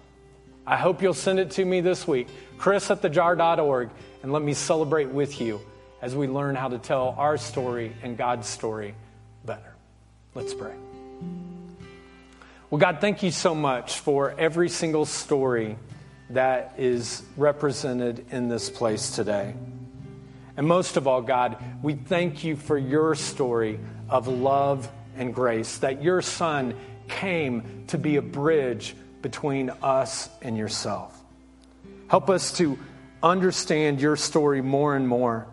I 0.66 0.76
hope 0.76 1.02
you'll 1.02 1.14
send 1.14 1.38
it 1.40 1.50
to 1.52 1.64
me 1.64 1.80
this 1.80 2.06
week, 2.06 2.28
chris 2.56 2.90
at 2.90 3.02
thejar.org, 3.02 3.90
and 4.22 4.32
let 4.32 4.42
me 4.42 4.54
celebrate 4.54 5.08
with 5.08 5.40
you 5.40 5.60
as 6.00 6.14
we 6.14 6.26
learn 6.26 6.54
how 6.54 6.68
to 6.68 6.78
tell 6.78 7.14
our 7.18 7.36
story 7.36 7.92
and 8.02 8.16
God's 8.16 8.48
story 8.48 8.94
better. 9.44 9.74
Let's 10.34 10.54
pray. 10.54 10.74
Well, 12.70 12.78
God, 12.78 12.98
thank 13.00 13.22
you 13.22 13.30
so 13.30 13.54
much 13.54 13.98
for 13.98 14.34
every 14.38 14.68
single 14.68 15.04
story 15.04 15.76
that 16.30 16.74
is 16.78 17.22
represented 17.36 18.24
in 18.30 18.48
this 18.48 18.70
place 18.70 19.10
today. 19.10 19.54
And 20.56 20.66
most 20.66 20.96
of 20.96 21.06
all, 21.06 21.22
God, 21.22 21.56
we 21.82 21.94
thank 21.94 22.44
you 22.44 22.56
for 22.56 22.78
your 22.78 23.14
story 23.14 23.78
of 24.08 24.28
love 24.28 24.88
and 25.16 25.34
grace, 25.34 25.78
that 25.78 26.02
your 26.02 26.22
Son 26.22 26.74
came 27.08 27.84
to 27.88 27.98
be 27.98 28.16
a 28.16 28.22
bridge 28.22 28.94
between 29.22 29.70
us 29.82 30.28
and 30.42 30.56
yourself. 30.56 31.18
Help 32.08 32.28
us 32.28 32.52
to 32.58 32.78
understand 33.22 34.00
your 34.00 34.16
story 34.16 34.60
more 34.60 34.96
and 34.96 35.08
more, 35.08 35.46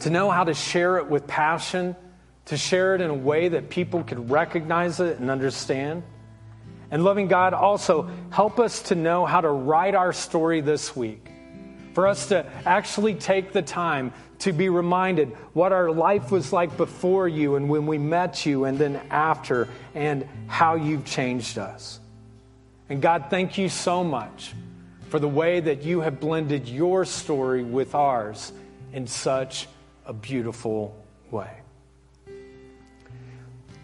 to 0.00 0.10
know 0.10 0.30
how 0.30 0.44
to 0.44 0.52
share 0.52 0.98
it 0.98 1.08
with 1.08 1.26
passion, 1.26 1.96
to 2.46 2.56
share 2.56 2.94
it 2.94 3.00
in 3.00 3.10
a 3.10 3.14
way 3.14 3.48
that 3.48 3.70
people 3.70 4.04
could 4.04 4.30
recognize 4.30 5.00
it 5.00 5.18
and 5.18 5.30
understand. 5.30 6.02
And 6.90 7.02
loving 7.02 7.28
God, 7.28 7.54
also 7.54 8.10
help 8.30 8.60
us 8.60 8.82
to 8.82 8.94
know 8.94 9.26
how 9.26 9.40
to 9.40 9.50
write 9.50 9.94
our 9.94 10.12
story 10.12 10.60
this 10.60 10.94
week. 10.94 11.30
For 11.94 12.06
us 12.06 12.28
to 12.28 12.46
actually 12.66 13.14
take 13.14 13.52
the 13.52 13.62
time 13.62 14.12
to 14.40 14.52
be 14.52 14.68
reminded 14.68 15.30
what 15.54 15.72
our 15.72 15.90
life 15.90 16.30
was 16.30 16.52
like 16.52 16.76
before 16.76 17.26
you 17.26 17.56
and 17.56 17.68
when 17.68 17.86
we 17.86 17.96
met 17.96 18.44
you 18.44 18.64
and 18.66 18.78
then 18.78 19.00
after, 19.10 19.68
and 19.94 20.28
how 20.46 20.74
you've 20.74 21.06
changed 21.06 21.58
us. 21.58 21.98
And 22.88 23.02
God, 23.02 23.26
thank 23.30 23.58
you 23.58 23.68
so 23.68 24.04
much 24.04 24.54
for 25.08 25.18
the 25.18 25.28
way 25.28 25.60
that 25.60 25.82
you 25.82 26.00
have 26.00 26.20
blended 26.20 26.68
your 26.68 27.04
story 27.04 27.64
with 27.64 27.94
ours 27.94 28.52
in 28.92 29.06
such 29.06 29.66
a 30.04 30.12
beautiful 30.12 30.96
way. 31.30 31.50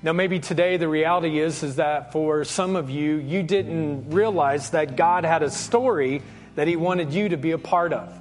Now, 0.05 0.13
maybe 0.13 0.41
today 0.41 0.77
the 0.79 0.89
reality 0.89 1.39
is, 1.39 1.63
is 1.63 1.77
that 1.77 2.13
for 2.13 2.45
some 2.45 2.75
of 2.75 2.91
you, 2.91 3.17
you 3.17 3.43
didn't 3.43 4.11
realize 4.11 4.71
that 4.71 4.97
God 4.97 5.25
had 5.25 5.43
a 5.43 5.51
story 5.51 6.23
that 6.57 6.67
He 6.67 6.77
wanted 6.77 7.13
you 7.13 7.29
to 7.29 7.37
be 7.37 7.53
a 7.53 7.59
part 7.59 7.93
of. 7.93 8.13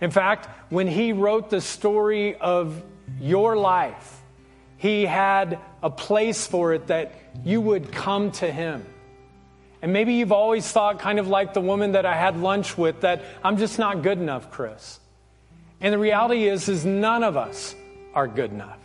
In 0.00 0.10
fact, 0.10 0.48
when 0.70 0.88
He 0.88 1.12
wrote 1.12 1.50
the 1.50 1.60
story 1.60 2.36
of 2.36 2.82
your 3.20 3.56
life, 3.56 4.22
He 4.78 5.04
had 5.04 5.58
a 5.82 5.90
place 5.90 6.46
for 6.46 6.72
it 6.72 6.86
that 6.86 7.14
you 7.44 7.60
would 7.60 7.92
come 7.92 8.30
to 8.32 8.50
Him. 8.50 8.84
And 9.86 9.92
maybe 9.92 10.14
you've 10.14 10.32
always 10.32 10.68
thought, 10.68 10.98
kind 10.98 11.20
of 11.20 11.28
like 11.28 11.54
the 11.54 11.60
woman 11.60 11.92
that 11.92 12.04
I 12.04 12.16
had 12.16 12.36
lunch 12.36 12.76
with, 12.76 13.02
that 13.02 13.22
I'm 13.44 13.56
just 13.56 13.78
not 13.78 14.02
good 14.02 14.18
enough, 14.18 14.50
Chris. 14.50 14.98
And 15.80 15.94
the 15.94 15.98
reality 15.98 16.48
is, 16.48 16.68
is 16.68 16.84
none 16.84 17.22
of 17.22 17.36
us 17.36 17.72
are 18.12 18.26
good 18.26 18.50
enough. 18.50 18.80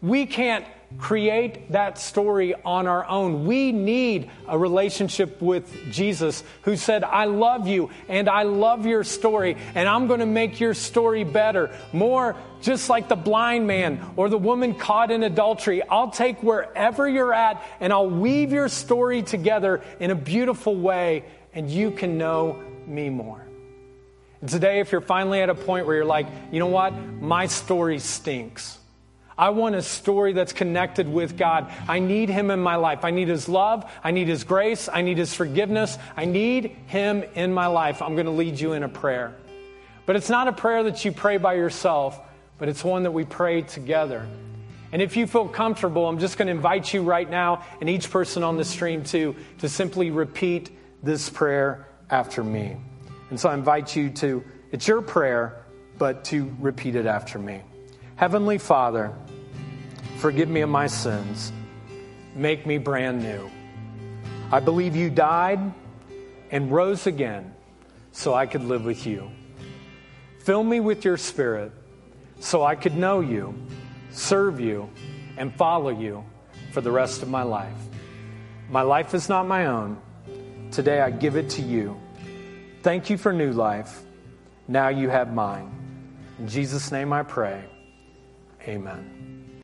We 0.00 0.24
can't 0.24 0.64
create 0.98 1.72
that 1.72 1.98
story 1.98 2.54
on 2.64 2.86
our 2.86 3.06
own. 3.06 3.46
We 3.46 3.72
need 3.72 4.30
a 4.48 4.58
relationship 4.58 5.40
with 5.40 5.72
Jesus 5.90 6.42
who 6.62 6.76
said, 6.76 7.04
I 7.04 7.24
love 7.24 7.68
you 7.68 7.90
and 8.08 8.28
I 8.28 8.42
love 8.42 8.86
your 8.86 9.04
story 9.04 9.56
and 9.74 9.88
I'm 9.88 10.06
going 10.06 10.20
to 10.20 10.26
make 10.26 10.60
your 10.60 10.74
story 10.74 11.24
better. 11.24 11.70
More 11.92 12.36
just 12.60 12.90
like 12.90 13.08
the 13.08 13.16
blind 13.16 13.66
man 13.66 14.00
or 14.16 14.28
the 14.28 14.38
woman 14.38 14.74
caught 14.74 15.10
in 15.10 15.22
adultery. 15.22 15.82
I'll 15.82 16.10
take 16.10 16.42
wherever 16.42 17.08
you're 17.08 17.32
at 17.32 17.62
and 17.80 17.92
I'll 17.92 18.10
weave 18.10 18.52
your 18.52 18.68
story 18.68 19.22
together 19.22 19.82
in 19.98 20.10
a 20.10 20.16
beautiful 20.16 20.76
way 20.76 21.24
and 21.52 21.70
you 21.70 21.90
can 21.90 22.18
know 22.18 22.62
me 22.86 23.10
more. 23.10 23.46
And 24.40 24.48
today, 24.48 24.80
if 24.80 24.90
you're 24.90 25.02
finally 25.02 25.42
at 25.42 25.50
a 25.50 25.54
point 25.54 25.86
where 25.86 25.96
you're 25.96 26.04
like, 26.04 26.26
you 26.50 26.60
know 26.60 26.66
what? 26.66 26.92
My 26.94 27.46
story 27.46 27.98
stinks. 27.98 28.79
I 29.40 29.48
want 29.48 29.74
a 29.74 29.80
story 29.80 30.34
that's 30.34 30.52
connected 30.52 31.08
with 31.08 31.38
God. 31.38 31.72
I 31.88 31.98
need 31.98 32.28
Him 32.28 32.50
in 32.50 32.60
my 32.60 32.76
life. 32.76 33.06
I 33.06 33.10
need 33.10 33.28
His 33.28 33.48
love. 33.48 33.90
I 34.04 34.10
need 34.10 34.28
His 34.28 34.44
grace. 34.44 34.86
I 34.92 35.00
need 35.00 35.16
His 35.16 35.32
forgiveness. 35.34 35.96
I 36.14 36.26
need 36.26 36.76
Him 36.88 37.24
in 37.34 37.54
my 37.54 37.66
life. 37.66 38.02
I'm 38.02 38.16
going 38.16 38.26
to 38.26 38.32
lead 38.32 38.60
you 38.60 38.74
in 38.74 38.82
a 38.82 38.88
prayer. 38.88 39.34
But 40.04 40.16
it's 40.16 40.28
not 40.28 40.46
a 40.46 40.52
prayer 40.52 40.82
that 40.82 41.06
you 41.06 41.12
pray 41.12 41.38
by 41.38 41.54
yourself, 41.54 42.20
but 42.58 42.68
it's 42.68 42.84
one 42.84 43.04
that 43.04 43.12
we 43.12 43.24
pray 43.24 43.62
together. 43.62 44.28
And 44.92 45.00
if 45.00 45.16
you 45.16 45.26
feel 45.26 45.48
comfortable, 45.48 46.06
I'm 46.06 46.18
just 46.18 46.36
going 46.36 46.48
to 46.48 46.52
invite 46.52 46.92
you 46.92 47.00
right 47.00 47.28
now, 47.28 47.64
and 47.80 47.88
each 47.88 48.10
person 48.10 48.42
on 48.42 48.58
the 48.58 48.64
stream 48.64 49.04
too, 49.04 49.34
to 49.60 49.70
simply 49.70 50.10
repeat 50.10 50.68
this 51.02 51.30
prayer 51.30 51.86
after 52.10 52.44
me. 52.44 52.76
And 53.30 53.40
so 53.40 53.48
I 53.48 53.54
invite 53.54 53.96
you 53.96 54.10
to, 54.10 54.44
it's 54.70 54.86
your 54.86 55.00
prayer, 55.00 55.64
but 55.96 56.24
to 56.24 56.54
repeat 56.60 56.94
it 56.94 57.06
after 57.06 57.38
me. 57.38 57.62
Heavenly 58.20 58.58
Father, 58.58 59.14
Forgive 60.18 60.50
me 60.50 60.60
of 60.60 60.68
my 60.68 60.86
sins. 60.86 61.50
Make 62.34 62.66
me 62.66 62.76
brand 62.76 63.22
new. 63.22 63.50
I 64.52 64.60
believe 64.60 64.94
you 64.94 65.08
died 65.08 65.72
and 66.50 66.70
rose 66.70 67.06
again 67.06 67.54
so 68.12 68.34
I 68.34 68.44
could 68.44 68.62
live 68.62 68.84
with 68.84 69.06
you. 69.06 69.30
Fill 70.40 70.62
me 70.62 70.80
with 70.80 71.06
your 71.06 71.16
spirit 71.16 71.72
so 72.40 72.62
I 72.62 72.74
could 72.74 72.94
know 72.94 73.20
you, 73.20 73.54
serve 74.10 74.60
you, 74.60 74.90
and 75.38 75.54
follow 75.54 75.88
you 75.88 76.22
for 76.72 76.82
the 76.82 76.90
rest 76.90 77.22
of 77.22 77.30
my 77.30 77.42
life. 77.42 77.80
My 78.68 78.82
life 78.82 79.14
is 79.14 79.30
not 79.30 79.48
my 79.48 79.64
own. 79.64 79.98
Today 80.70 81.00
I 81.00 81.10
give 81.10 81.36
it 81.36 81.48
to 81.56 81.62
you. 81.62 81.98
Thank 82.82 83.08
you 83.08 83.16
for 83.16 83.32
new 83.32 83.52
life. 83.52 84.02
Now 84.68 84.88
you 84.88 85.08
have 85.08 85.32
mine. 85.32 85.72
In 86.38 86.48
Jesus' 86.48 86.92
name 86.92 87.14
I 87.14 87.22
pray. 87.22 87.64
Amen. 88.68 89.29